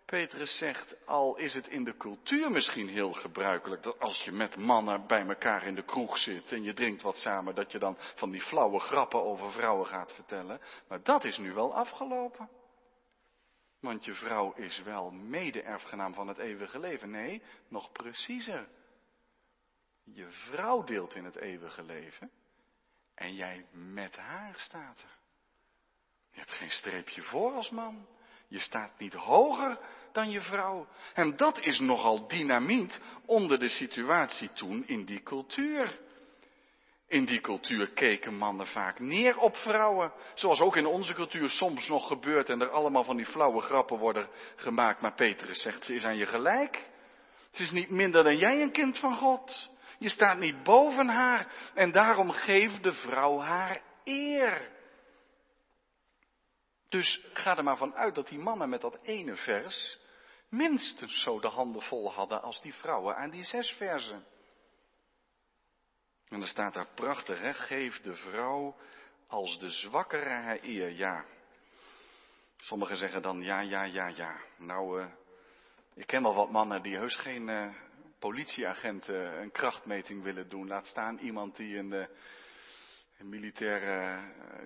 Petrus 0.06 0.56
zegt, 0.56 1.06
al 1.06 1.36
is 1.36 1.54
het 1.54 1.68
in 1.68 1.84
de 1.84 1.96
cultuur 1.96 2.50
misschien 2.50 2.88
heel 2.88 3.12
gebruikelijk 3.12 3.82
dat 3.82 4.00
als 4.00 4.22
je 4.22 4.32
met 4.32 4.56
mannen 4.56 5.06
bij 5.06 5.26
elkaar 5.26 5.66
in 5.66 5.74
de 5.74 5.84
kroeg 5.84 6.18
zit 6.18 6.52
en 6.52 6.62
je 6.62 6.72
drinkt 6.72 7.02
wat 7.02 7.16
samen, 7.16 7.54
dat 7.54 7.72
je 7.72 7.78
dan 7.78 7.96
van 7.98 8.30
die 8.30 8.40
flauwe 8.40 8.80
grappen 8.80 9.22
over 9.22 9.52
vrouwen 9.52 9.86
gaat 9.86 10.14
vertellen. 10.14 10.60
Maar 10.88 11.02
dat 11.02 11.24
is 11.24 11.38
nu 11.38 11.52
wel 11.52 11.74
afgelopen. 11.74 12.48
Want 13.80 14.04
je 14.04 14.14
vrouw 14.14 14.52
is 14.52 14.82
wel 14.82 15.10
mede-erfgenaam 15.10 16.14
van 16.14 16.28
het 16.28 16.38
eeuwige 16.38 16.78
leven. 16.78 17.10
Nee, 17.10 17.42
nog 17.68 17.92
preciezer. 17.92 18.68
Je 20.04 20.26
vrouw 20.30 20.84
deelt 20.84 21.14
in 21.14 21.24
het 21.24 21.36
eeuwige 21.36 21.82
leven 21.82 22.30
en 23.14 23.34
jij 23.34 23.66
met 23.70 24.16
haar 24.16 24.58
staat 24.58 25.00
er. 25.00 25.18
Je 26.30 26.38
hebt 26.40 26.52
geen 26.52 26.70
streepje 26.70 27.22
voor 27.22 27.52
als 27.52 27.70
man. 27.70 28.06
Je 28.48 28.58
staat 28.58 28.92
niet 28.98 29.14
hoger 29.14 29.78
dan 30.12 30.30
je 30.30 30.40
vrouw. 30.40 30.86
En 31.14 31.36
dat 31.36 31.60
is 31.60 31.80
nogal 31.80 32.26
dynamiet 32.26 33.00
onder 33.26 33.58
de 33.58 33.68
situatie 33.68 34.52
toen 34.52 34.86
in 34.86 35.04
die 35.04 35.22
cultuur. 35.22 35.98
In 37.08 37.24
die 37.24 37.40
cultuur 37.40 37.90
keken 37.90 38.34
mannen 38.34 38.66
vaak 38.66 38.98
neer 38.98 39.38
op 39.38 39.56
vrouwen. 39.56 40.12
Zoals 40.34 40.60
ook 40.60 40.76
in 40.76 40.86
onze 40.86 41.14
cultuur 41.14 41.48
soms 41.48 41.88
nog 41.88 42.06
gebeurt 42.06 42.48
en 42.48 42.60
er 42.60 42.70
allemaal 42.70 43.04
van 43.04 43.16
die 43.16 43.26
flauwe 43.26 43.60
grappen 43.60 43.98
worden 43.98 44.28
gemaakt. 44.56 45.00
Maar 45.00 45.14
Petrus 45.14 45.62
zegt, 45.62 45.84
ze 45.84 45.94
is 45.94 46.04
aan 46.04 46.16
je 46.16 46.26
gelijk. 46.26 46.88
Ze 47.50 47.62
is 47.62 47.70
niet 47.70 47.90
minder 47.90 48.24
dan 48.24 48.36
jij 48.36 48.62
een 48.62 48.72
kind 48.72 48.98
van 48.98 49.16
God. 49.16 49.70
Je 49.98 50.08
staat 50.08 50.38
niet 50.38 50.62
boven 50.62 51.08
haar 51.08 51.46
en 51.74 51.92
daarom 51.92 52.30
geeft 52.30 52.82
de 52.82 52.92
vrouw 52.92 53.40
haar 53.40 53.80
eer. 54.04 54.73
Dus 56.94 57.20
ga 57.32 57.56
er 57.56 57.64
maar 57.64 57.76
van 57.76 57.94
uit 57.94 58.14
dat 58.14 58.28
die 58.28 58.38
mannen 58.38 58.68
met 58.68 58.80
dat 58.80 58.98
ene 59.02 59.36
vers 59.36 59.98
minstens 60.48 61.22
zo 61.22 61.40
de 61.40 61.48
handen 61.48 61.82
vol 61.82 62.12
hadden 62.12 62.42
als 62.42 62.60
die 62.62 62.74
vrouwen 62.74 63.16
aan 63.16 63.30
die 63.30 63.44
zes 63.44 63.70
versen. 63.70 64.24
En 66.28 66.38
dan 66.38 66.48
staat 66.48 66.74
daar 66.74 66.88
prachtig, 66.94 67.40
hè, 67.40 67.54
geef 67.54 68.00
de 68.00 68.14
vrouw 68.14 68.76
als 69.26 69.58
de 69.58 69.70
zwakkere 69.70 70.28
haar 70.28 70.58
eer. 70.62 70.90
Ja. 70.90 71.24
Sommigen 72.56 72.96
zeggen 72.96 73.22
dan 73.22 73.42
ja, 73.42 73.60
ja, 73.60 73.84
ja, 73.84 74.08
ja. 74.08 74.40
Nou, 74.56 75.00
uh, 75.00 75.06
ik 75.94 76.06
ken 76.06 76.22
wel 76.22 76.34
wat 76.34 76.50
mannen 76.50 76.82
die 76.82 76.96
heus 76.96 77.16
geen 77.16 77.48
uh, 77.48 77.74
politieagenten 78.18 79.40
een 79.40 79.52
krachtmeting 79.52 80.22
willen 80.22 80.48
doen. 80.48 80.66
Laat 80.66 80.86
staan 80.86 81.18
iemand 81.18 81.56
die 81.56 81.78
een, 81.78 81.92
een, 81.92 82.08
militair, 83.24 83.82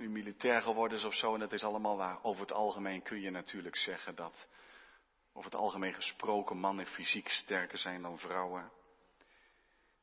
uh, 0.01 0.09
militair 0.09 0.63
geworden 0.63 0.99
is 0.99 1.05
of 1.05 1.15
zo. 1.15 1.35
En 1.35 1.41
dat 1.41 1.53
is 1.53 1.65
allemaal 1.65 1.97
waar. 1.97 2.23
Over 2.23 2.41
het 2.41 2.53
algemeen 2.53 3.03
kun 3.03 3.21
je 3.21 3.31
natuurlijk 3.31 3.77
zeggen 3.77 4.15
dat, 4.15 4.49
over 5.33 5.51
het 5.51 5.61
algemeen 5.61 5.95
gesproken, 5.95 6.57
mannen 6.57 6.87
fysiek 6.87 7.29
sterker 7.29 7.79
zijn 7.79 8.03
dan 8.03 8.19
vrouwen. 8.19 8.73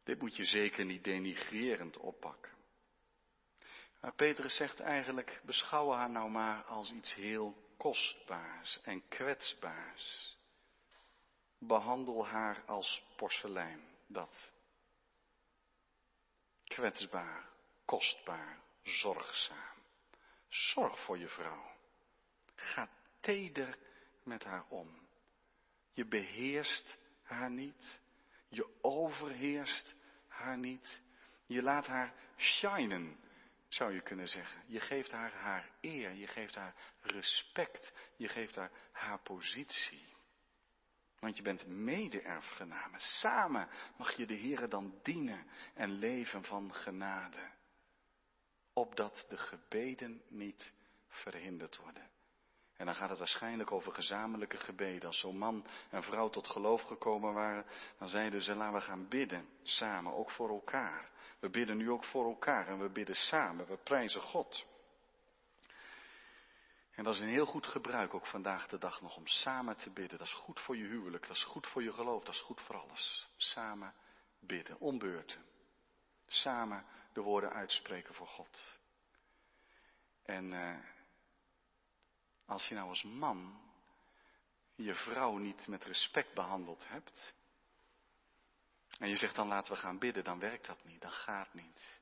Dit 0.04 0.22
moet 0.22 0.36
je 0.36 0.44
zeker 0.44 0.86
niet 0.86 1.04
denigrerend 1.04 1.98
oppakken. 1.98 2.52
Maar 4.02 4.14
Petrus 4.16 4.56
zegt 4.56 4.80
eigenlijk, 4.80 5.42
beschouw 5.46 5.92
haar 5.92 6.10
nou 6.10 6.30
maar 6.30 6.64
als 6.64 6.92
iets 6.92 7.14
heel 7.14 7.56
kostbaars 7.78 8.82
en 8.82 9.08
kwetsbaars. 9.08 10.38
Behandel 11.60 12.28
haar 12.28 12.64
als 12.66 13.04
porselein, 13.16 13.82
dat. 14.08 14.52
Kwetsbaar, 16.64 17.50
kostbaar, 17.86 18.60
zorgzaam. 18.84 19.84
Zorg 20.48 21.00
voor 21.00 21.18
je 21.18 21.28
vrouw. 21.28 21.72
Ga 22.56 22.90
teder 23.20 23.78
met 24.24 24.44
haar 24.44 24.66
om. 24.70 25.08
Je 25.94 26.06
beheerst 26.06 26.98
haar 27.24 27.52
niet. 27.52 28.00
Je 28.50 28.78
overheerst 28.82 29.96
haar 30.28 30.58
niet. 30.58 31.02
Je 31.46 31.62
laat 31.62 31.88
haar 31.88 32.14
shinen, 32.38 33.20
zou 33.68 33.94
je 33.94 34.02
kunnen 34.02 34.28
zeggen. 34.28 34.64
Je 34.68 34.80
geeft 34.80 35.12
haar 35.12 35.34
haar 35.34 35.70
eer, 35.82 36.14
je 36.14 36.28
geeft 36.28 36.56
haar 36.56 36.76
respect, 37.02 37.94
je 38.18 38.28
geeft 38.28 38.56
haar 38.56 38.72
haar 38.92 39.22
positie. 39.22 40.14
Want 41.20 41.38
je 41.38 41.44
bent 41.44 41.68
mede-erfgename. 41.68 43.00
Samen 43.00 43.70
mag 43.98 44.16
je 44.16 44.26
de 44.26 44.38
Heere 44.38 44.68
dan 44.68 45.00
dienen 45.04 45.48
en 45.74 45.92
leven 45.92 46.44
van 46.44 46.74
genade. 46.74 47.52
Opdat 48.78 49.26
de 49.30 49.38
gebeden 49.38 50.22
niet 50.28 50.74
verhinderd 51.08 51.78
worden. 51.78 52.10
En 52.78 52.86
dan 52.86 52.96
gaat 52.96 53.10
het 53.10 53.20
waarschijnlijk 53.20 53.72
over 53.72 53.94
gezamenlijke 53.94 54.58
gebeden. 54.58 55.08
Als 55.08 55.20
zo'n 55.20 55.38
man 55.38 55.66
en 55.90 56.04
vrouw 56.04 56.30
tot 56.30 56.48
geloof 56.48 56.82
gekomen 56.82 57.34
waren, 57.34 57.66
dan 57.98 58.08
zeiden 58.08 58.42
ze, 58.42 58.56
laten 58.56 58.74
we 58.74 58.82
gaan 58.82 59.08
bidden, 59.08 59.50
samen, 59.64 60.14
ook 60.14 60.32
voor 60.32 60.50
elkaar. 60.50 61.10
We 61.40 61.50
bidden 61.50 61.78
nu 61.78 61.92
ook 61.92 62.04
voor 62.04 62.26
elkaar 62.26 62.68
en 62.68 62.80
we 62.80 62.90
bidden 62.90 63.16
samen, 63.16 63.68
we 63.68 63.78
prijzen 63.78 64.22
God. 64.22 64.66
En 66.92 67.04
dat 67.04 67.14
is 67.14 67.20
een 67.20 67.28
heel 67.28 67.46
goed 67.46 67.68
gebruik 67.68 68.14
ook 68.14 68.26
vandaag 68.26 68.68
de 68.68 68.78
dag 68.78 69.02
nog 69.02 69.18
om 69.18 69.28
samen 69.28 69.78
te 69.78 69.90
bidden. 69.90 70.18
Dat 70.18 70.28
is 70.28 70.34
goed 70.34 70.60
voor 70.60 70.78
je 70.78 70.86
huwelijk, 70.86 71.28
dat 71.28 71.36
is 71.36 71.44
goed 71.44 71.68
voor 71.68 71.84
je 71.84 71.94
geloof, 71.94 72.24
dat 72.24 72.34
is 72.34 72.42
goed 72.42 72.62
voor 72.62 72.76
alles. 72.76 73.28
Samen 73.38 73.94
bidden, 74.40 74.80
ombeurten. 74.80 75.55
Samen 76.28 76.86
de 77.14 77.22
woorden 77.22 77.54
uitspreken 77.54 78.14
voor 78.14 78.28
God. 78.28 78.80
En 80.24 80.52
uh, 80.52 80.78
als 82.46 82.68
je 82.68 82.76
nou 82.76 82.90
als 82.90 83.04
man 83.04 83.62
je 84.76 84.96
vrouw 84.96 85.38
niet 85.38 85.68
met 85.68 85.84
respect 85.84 86.34
behandeld 86.34 86.88
hebt, 86.88 87.34
en 89.00 89.10
je 89.10 89.16
zegt 89.16 89.36
dan 89.36 89.48
laten 89.48 89.74
we 89.74 89.78
gaan 89.78 90.00
bidden, 90.00 90.24
dan 90.24 90.40
werkt 90.40 90.66
dat 90.66 90.84
niet, 90.84 91.02
dan 91.02 91.12
gaat 91.12 91.54
niet. 91.54 92.00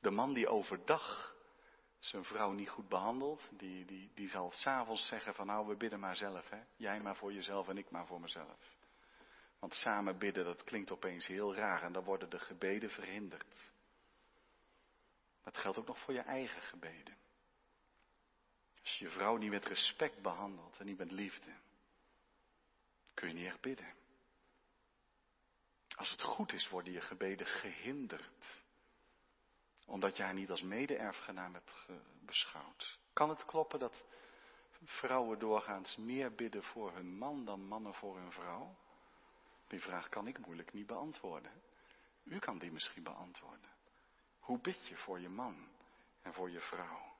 De 0.00 0.10
man 0.10 0.32
die 0.32 0.48
overdag 0.48 1.36
zijn 1.98 2.24
vrouw 2.24 2.50
niet 2.50 2.68
goed 2.68 2.88
behandelt, 2.88 3.50
die, 3.58 3.84
die, 3.84 4.10
die 4.14 4.28
zal 4.28 4.52
s'avonds 4.52 5.06
zeggen 5.06 5.34
van 5.34 5.46
nou 5.46 5.66
we 5.66 5.76
bidden 5.76 6.00
maar 6.00 6.16
zelf, 6.16 6.48
hè? 6.48 6.62
jij 6.76 7.00
maar 7.00 7.16
voor 7.16 7.32
jezelf 7.32 7.68
en 7.68 7.78
ik 7.78 7.90
maar 7.90 8.06
voor 8.06 8.20
mezelf. 8.20 8.77
Want 9.58 9.74
samen 9.74 10.18
bidden, 10.18 10.44
dat 10.44 10.64
klinkt 10.64 10.90
opeens 10.90 11.26
heel 11.26 11.54
raar 11.54 11.82
en 11.82 11.92
dan 11.92 12.04
worden 12.04 12.30
de 12.30 12.38
gebeden 12.38 12.90
verhinderd. 12.90 13.70
Dat 15.42 15.56
geldt 15.56 15.78
ook 15.78 15.86
nog 15.86 15.98
voor 15.98 16.14
je 16.14 16.20
eigen 16.20 16.62
gebeden. 16.62 17.16
Als 18.80 18.98
je 18.98 19.04
je 19.04 19.10
vrouw 19.10 19.36
niet 19.36 19.50
met 19.50 19.66
respect 19.66 20.22
behandelt 20.22 20.78
en 20.78 20.86
niet 20.86 20.98
met 20.98 21.12
liefde, 21.12 21.50
kun 23.14 23.28
je 23.28 23.34
niet 23.34 23.46
echt 23.46 23.60
bidden. 23.60 23.94
Als 25.96 26.10
het 26.10 26.22
goed 26.22 26.52
is, 26.52 26.68
worden 26.68 26.92
je 26.92 27.00
gebeden 27.00 27.46
gehinderd. 27.46 28.64
Omdat 29.86 30.16
je 30.16 30.22
haar 30.22 30.34
niet 30.34 30.50
als 30.50 30.62
mede-erfgenaam 30.62 31.54
hebt 31.54 31.72
beschouwd. 32.20 32.98
Kan 33.12 33.28
het 33.28 33.44
kloppen 33.44 33.78
dat 33.78 34.04
vrouwen 34.84 35.38
doorgaans 35.38 35.96
meer 35.96 36.34
bidden 36.34 36.62
voor 36.62 36.92
hun 36.92 37.18
man 37.18 37.44
dan 37.44 37.66
mannen 37.66 37.94
voor 37.94 38.18
hun 38.18 38.32
vrouw? 38.32 38.76
Die 39.68 39.80
vraag 39.80 40.08
kan 40.08 40.26
ik 40.26 40.38
moeilijk 40.38 40.72
niet 40.72 40.86
beantwoorden. 40.86 41.52
U 42.24 42.38
kan 42.38 42.58
die 42.58 42.72
misschien 42.72 43.02
beantwoorden. 43.02 43.70
Hoe 44.38 44.60
bid 44.60 44.86
je 44.86 44.96
voor 44.96 45.20
je 45.20 45.28
man 45.28 45.68
en 46.22 46.32
voor 46.32 46.50
je 46.50 46.60
vrouw? 46.60 47.16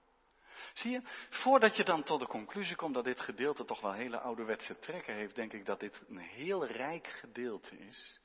Zie 0.75 0.91
je, 0.91 1.03
voordat 1.31 1.77
je 1.77 1.85
dan 1.85 2.03
tot 2.03 2.21
de 2.21 2.27
conclusie 2.27 2.77
komt 2.77 2.95
dat 2.95 3.05
dit 3.05 3.21
gedeelte 3.21 3.65
toch 3.65 3.81
wel 3.81 3.93
hele 3.93 4.19
ouderwetse 4.19 4.79
trekken 4.79 5.15
heeft, 5.15 5.35
denk 5.35 5.53
ik 5.53 5.67
dat 5.67 5.81
dit 5.81 6.01
een 6.09 6.19
heel 6.19 6.67
rijk 6.67 7.07
gedeelte 7.07 7.79
is, 7.79 8.21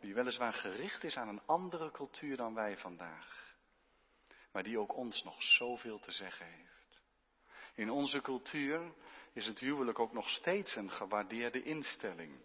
die 0.00 0.14
weliswaar 0.14 0.52
gericht 0.52 1.04
is 1.04 1.16
aan 1.16 1.28
een 1.28 1.46
andere 1.46 1.90
cultuur 1.90 2.36
dan 2.36 2.54
wij 2.54 2.76
vandaag, 2.76 3.56
maar 4.52 4.62
die 4.62 4.78
ook 4.78 4.96
ons 4.96 5.22
nog 5.22 5.42
zoveel 5.42 5.98
te 5.98 6.12
zeggen 6.12 6.46
heeft. 6.46 7.00
In 7.74 7.90
onze 7.90 8.20
cultuur 8.20 8.94
is 9.32 9.46
het 9.46 9.58
huwelijk 9.58 9.98
ook 9.98 10.12
nog 10.12 10.28
steeds 10.28 10.76
een 10.76 10.90
gewaardeerde 10.90 11.62
instelling. 11.62 12.40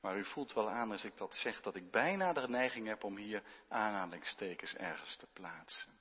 Maar 0.00 0.16
u 0.16 0.24
voelt 0.24 0.52
wel 0.52 0.70
aan 0.70 0.90
als 0.90 1.04
ik 1.04 1.16
dat 1.16 1.34
zeg, 1.34 1.60
dat 1.60 1.74
ik 1.74 1.90
bijna 1.90 2.32
de 2.32 2.48
neiging 2.48 2.86
heb 2.86 3.04
om 3.04 3.16
hier 3.16 3.42
aanhalingstekens 3.68 4.74
ergens 4.74 5.16
te 5.16 5.26
plaatsen. 5.32 5.98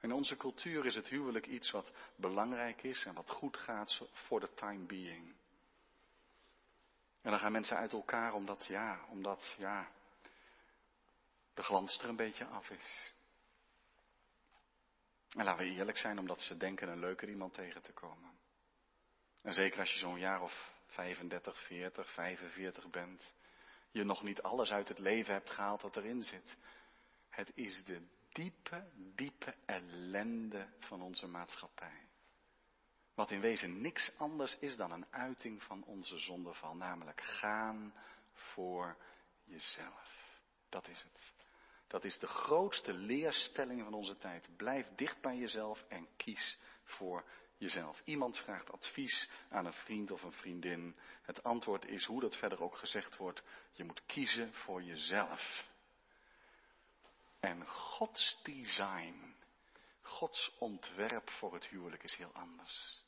In 0.00 0.12
onze 0.12 0.36
cultuur 0.36 0.86
is 0.86 0.94
het 0.94 1.08
huwelijk 1.08 1.46
iets 1.46 1.70
wat 1.70 1.92
belangrijk 2.16 2.82
is 2.82 3.04
en 3.04 3.14
wat 3.14 3.30
goed 3.30 3.56
gaat 3.56 4.00
voor 4.12 4.40
de 4.40 4.54
time 4.54 4.86
being. 4.86 5.34
En 7.22 7.30
dan 7.30 7.38
gaan 7.38 7.52
mensen 7.52 7.76
uit 7.76 7.92
elkaar 7.92 8.34
omdat, 8.34 8.66
ja, 8.66 9.04
omdat, 9.08 9.54
ja, 9.58 9.88
de 11.54 11.62
glans 11.62 12.02
er 12.02 12.08
een 12.08 12.16
beetje 12.16 12.44
af 12.44 12.70
is. 12.70 13.14
En 15.36 15.44
laten 15.44 15.64
we 15.64 15.70
eerlijk 15.70 15.98
zijn, 15.98 16.18
omdat 16.18 16.40
ze 16.40 16.56
denken 16.56 16.88
een 16.88 16.98
leuker 16.98 17.28
iemand 17.28 17.54
tegen 17.54 17.82
te 17.82 17.92
komen. 17.92 18.30
En 19.42 19.52
zeker 19.52 19.80
als 19.80 19.92
je 19.92 19.98
zo'n 19.98 20.18
jaar 20.18 20.42
of 20.42 20.72
35, 20.86 21.66
40, 21.66 22.12
45 22.12 22.90
bent, 22.90 23.32
je 23.92 24.04
nog 24.04 24.22
niet 24.22 24.42
alles 24.42 24.70
uit 24.70 24.88
het 24.88 24.98
leven 24.98 25.32
hebt 25.32 25.50
gehaald 25.50 25.82
wat 25.82 25.96
erin 25.96 26.22
zit. 26.22 26.56
Het 27.28 27.52
is 27.54 27.84
de 27.84 28.06
diepe, 28.32 28.84
diepe 28.94 29.54
ellende 29.66 30.68
van 30.78 31.02
onze 31.02 31.26
maatschappij. 31.26 32.08
Wat 33.14 33.30
in 33.30 33.40
wezen 33.40 33.80
niks 33.80 34.12
anders 34.16 34.58
is 34.58 34.76
dan 34.76 34.90
een 34.90 35.06
uiting 35.10 35.62
van 35.62 35.84
onze 35.84 36.18
zondeval, 36.18 36.76
namelijk 36.76 37.20
gaan 37.20 37.94
voor 38.32 38.96
jezelf. 39.44 40.40
Dat 40.68 40.88
is 40.88 41.02
het. 41.02 41.32
Dat 41.86 42.04
is 42.04 42.18
de 42.18 42.26
grootste 42.26 42.92
leerstelling 42.92 43.84
van 43.84 43.94
onze 43.94 44.16
tijd. 44.16 44.48
Blijf 44.56 44.86
dicht 44.96 45.20
bij 45.20 45.36
jezelf 45.36 45.84
en 45.88 46.08
kies 46.16 46.58
voor 46.84 47.24
jezelf. 47.62 48.02
Iemand 48.04 48.36
vraagt 48.36 48.72
advies 48.72 49.28
aan 49.50 49.66
een 49.66 49.72
vriend 49.72 50.10
of 50.10 50.22
een 50.22 50.32
vriendin. 50.32 50.96
Het 51.22 51.42
antwoord 51.42 51.84
is, 51.84 52.04
hoe 52.04 52.20
dat 52.20 52.36
verder 52.36 52.62
ook 52.62 52.76
gezegd 52.76 53.16
wordt, 53.16 53.42
je 53.72 53.84
moet 53.84 54.02
kiezen 54.06 54.54
voor 54.54 54.82
jezelf. 54.82 55.70
En 57.40 57.66
Gods 57.66 58.38
design, 58.42 59.34
Gods 60.00 60.54
ontwerp 60.58 61.30
voor 61.30 61.54
het 61.54 61.66
huwelijk 61.66 62.02
is 62.02 62.16
heel 62.16 62.32
anders. 62.32 63.04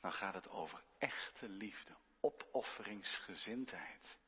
Dan 0.00 0.12
gaat 0.12 0.34
het 0.34 0.48
over 0.48 0.82
echte 0.98 1.48
liefde, 1.48 1.96
opofferingsgezindheid. 2.20 4.18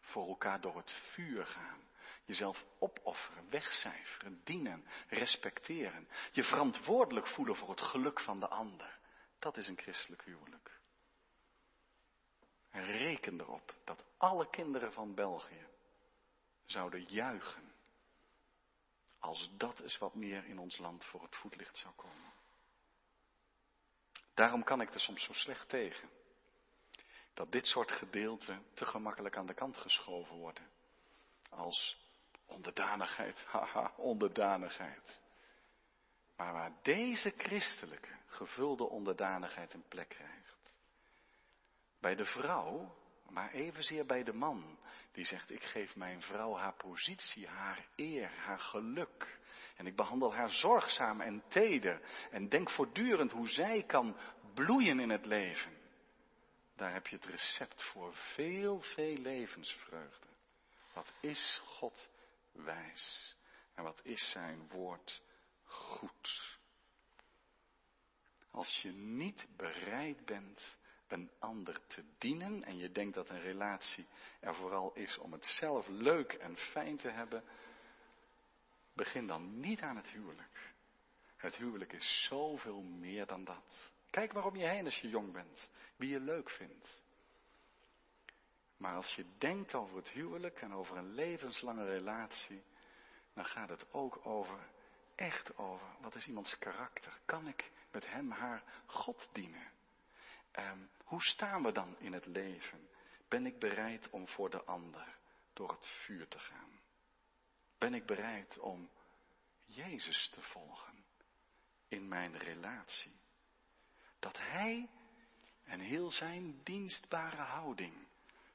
Voor 0.00 0.28
elkaar 0.28 0.60
door 0.60 0.76
het 0.76 0.92
vuur 0.92 1.46
gaan. 1.46 1.87
Jezelf 2.28 2.64
opofferen, 2.78 3.50
wegcijferen, 3.50 4.40
dienen, 4.44 4.84
respecteren. 5.08 6.08
Je 6.32 6.44
verantwoordelijk 6.44 7.26
voelen 7.26 7.56
voor 7.56 7.70
het 7.70 7.80
geluk 7.80 8.20
van 8.20 8.40
de 8.40 8.48
ander. 8.48 8.98
Dat 9.38 9.56
is 9.56 9.68
een 9.68 9.78
christelijk 9.78 10.22
huwelijk. 10.24 10.80
En 12.70 12.84
reken 12.84 13.40
erop 13.40 13.74
dat 13.84 14.04
alle 14.16 14.50
kinderen 14.50 14.92
van 14.92 15.14
België 15.14 15.66
zouden 16.64 17.02
juichen 17.02 17.72
als 19.18 19.50
dat 19.56 19.80
is 19.80 19.98
wat 19.98 20.14
meer 20.14 20.44
in 20.44 20.58
ons 20.58 20.78
land 20.78 21.04
voor 21.04 21.22
het 21.22 21.36
voetlicht 21.36 21.76
zou 21.76 21.94
komen. 21.94 22.32
Daarom 24.34 24.64
kan 24.64 24.80
ik 24.80 24.94
er 24.94 25.00
soms 25.00 25.22
zo 25.24 25.32
slecht 25.32 25.68
tegen. 25.68 26.10
Dat 27.34 27.52
dit 27.52 27.66
soort 27.66 27.92
gedeelten 27.92 28.66
te 28.74 28.84
gemakkelijk 28.84 29.36
aan 29.36 29.46
de 29.46 29.54
kant 29.54 29.76
geschoven 29.76 30.36
worden. 30.36 30.70
Als 31.50 32.07
onderdanigheid, 32.48 33.44
haha, 33.52 33.92
onderdanigheid. 33.96 35.20
Maar 36.36 36.52
waar 36.52 36.72
deze 36.82 37.32
christelijke 37.36 38.16
gevulde 38.26 38.88
onderdanigheid 38.88 39.74
een 39.74 39.88
plek 39.88 40.08
krijgt. 40.08 40.78
Bij 42.00 42.14
de 42.14 42.24
vrouw 42.24 42.96
maar 43.30 43.52
evenzeer 43.52 44.06
bij 44.06 44.22
de 44.24 44.32
man 44.32 44.78
die 45.12 45.24
zegt, 45.24 45.50
ik 45.50 45.62
geef 45.62 45.96
mijn 45.96 46.22
vrouw 46.22 46.56
haar 46.56 46.74
positie, 46.74 47.46
haar 47.46 47.86
eer, 47.96 48.30
haar 48.30 48.60
geluk. 48.60 49.38
En 49.76 49.86
ik 49.86 49.96
behandel 49.96 50.34
haar 50.34 50.50
zorgzaam 50.50 51.20
en 51.20 51.42
teder 51.48 52.00
en 52.30 52.48
denk 52.48 52.70
voortdurend 52.70 53.32
hoe 53.32 53.48
zij 53.48 53.82
kan 53.82 54.16
bloeien 54.54 55.00
in 55.00 55.10
het 55.10 55.26
leven. 55.26 55.76
Daar 56.76 56.92
heb 56.92 57.06
je 57.06 57.16
het 57.16 57.24
recept 57.24 57.82
voor 57.82 58.14
veel, 58.14 58.80
veel 58.80 59.16
levensvreugde. 59.16 60.26
Wat 60.92 61.12
is 61.20 61.60
God 61.64 62.08
wijs 62.64 63.36
en 63.74 63.84
wat 63.84 64.00
is 64.02 64.30
zijn 64.30 64.68
woord 64.68 65.22
goed. 65.64 66.58
Als 68.50 68.78
je 68.82 68.92
niet 68.92 69.46
bereid 69.56 70.24
bent 70.24 70.76
een 71.08 71.30
ander 71.38 71.86
te 71.86 72.04
dienen 72.18 72.64
en 72.64 72.76
je 72.76 72.92
denkt 72.92 73.14
dat 73.14 73.28
een 73.28 73.40
relatie 73.40 74.06
er 74.40 74.54
vooral 74.54 74.94
is 74.94 75.18
om 75.18 75.32
het 75.32 75.46
zelf 75.46 75.86
leuk 75.86 76.32
en 76.32 76.56
fijn 76.56 76.96
te 76.96 77.08
hebben, 77.08 77.44
begin 78.92 79.26
dan 79.26 79.60
niet 79.60 79.80
aan 79.80 79.96
het 79.96 80.08
huwelijk. 80.08 80.74
Het 81.36 81.56
huwelijk 81.56 81.92
is 81.92 82.26
zoveel 82.28 82.82
meer 82.82 83.26
dan 83.26 83.44
dat. 83.44 83.92
Kijk 84.10 84.32
maar 84.32 84.44
om 84.44 84.56
je 84.56 84.66
heen 84.66 84.84
als 84.84 85.00
je 85.00 85.08
jong 85.08 85.32
bent, 85.32 85.68
wie 85.96 86.10
je 86.10 86.20
leuk 86.20 86.50
vindt. 86.50 87.02
Maar 88.78 88.94
als 88.94 89.14
je 89.14 89.26
denkt 89.38 89.74
over 89.74 89.96
het 89.96 90.08
huwelijk 90.08 90.60
en 90.60 90.72
over 90.72 90.96
een 90.96 91.14
levenslange 91.14 91.84
relatie, 91.84 92.62
dan 93.34 93.44
gaat 93.44 93.68
het 93.68 93.92
ook 93.92 94.26
over, 94.26 94.70
echt 95.14 95.56
over, 95.56 95.86
wat 96.00 96.14
is 96.14 96.26
iemands 96.26 96.58
karakter? 96.58 97.18
Kan 97.24 97.48
ik 97.48 97.70
met 97.90 98.10
hem 98.10 98.30
haar 98.30 98.62
God 98.86 99.28
dienen? 99.32 99.70
Um, 100.58 100.90
hoe 101.04 101.22
staan 101.22 101.62
we 101.62 101.72
dan 101.72 101.98
in 101.98 102.12
het 102.12 102.26
leven? 102.26 102.88
Ben 103.28 103.46
ik 103.46 103.58
bereid 103.58 104.10
om 104.10 104.28
voor 104.28 104.50
de 104.50 104.64
ander 104.64 105.18
door 105.52 105.70
het 105.70 105.86
vuur 105.86 106.28
te 106.28 106.38
gaan? 106.38 106.80
Ben 107.78 107.94
ik 107.94 108.06
bereid 108.06 108.58
om 108.58 108.90
Jezus 109.64 110.30
te 110.34 110.42
volgen 110.42 111.04
in 111.88 112.08
mijn 112.08 112.38
relatie? 112.38 113.16
Dat 114.18 114.38
Hij 114.38 114.88
En 115.68 115.80
heel 115.80 116.10
zijn 116.10 116.60
dienstbare 116.62 117.42
houding. 117.42 118.07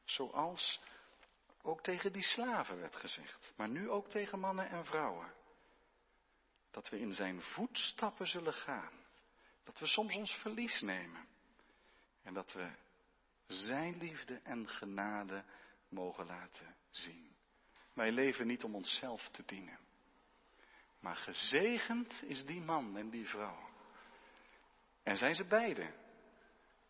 Zoals 0.03 0.81
ook 1.61 1.81
tegen 1.81 2.13
die 2.13 2.23
slaven 2.23 2.79
werd 2.79 2.95
gezegd. 2.95 3.53
Maar 3.55 3.69
nu 3.69 3.89
ook 3.89 4.09
tegen 4.09 4.39
mannen 4.39 4.69
en 4.69 4.85
vrouwen. 4.85 5.33
Dat 6.71 6.89
we 6.89 6.99
in 6.99 7.13
zijn 7.13 7.41
voetstappen 7.41 8.27
zullen 8.27 8.53
gaan. 8.53 9.01
Dat 9.63 9.79
we 9.79 9.87
soms 9.87 10.15
ons 10.15 10.33
verlies 10.33 10.81
nemen. 10.81 11.27
En 12.23 12.33
dat 12.33 12.53
we 12.53 12.71
zijn 13.47 13.97
liefde 13.97 14.39
en 14.43 14.69
genade 14.69 15.43
mogen 15.89 16.25
laten 16.25 16.75
zien. 16.89 17.35
Wij 17.93 18.11
leven 18.11 18.47
niet 18.47 18.63
om 18.63 18.75
onszelf 18.75 19.29
te 19.29 19.43
dienen. 19.45 19.79
Maar 20.99 21.15
gezegend 21.15 22.23
is 22.23 22.45
die 22.45 22.61
man 22.61 22.97
en 22.97 23.09
die 23.09 23.27
vrouw. 23.27 23.69
En 25.03 25.17
zijn 25.17 25.35
ze 25.35 25.45
beiden. 25.45 25.93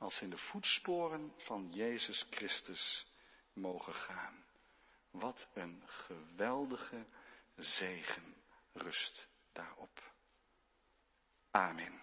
Als 0.04 0.22
in 0.22 0.30
de 0.30 0.38
voetsporen 0.38 1.34
van 1.38 1.70
Jezus 1.72 2.26
Christus 2.30 3.06
mogen 3.54 3.94
gaan. 3.94 4.46
Wat 5.12 5.48
een 5.54 5.84
geweldige 5.86 7.06
zegen 7.56 8.36
rust 8.74 9.28
daarop. 9.52 10.14
Amen. 11.52 12.02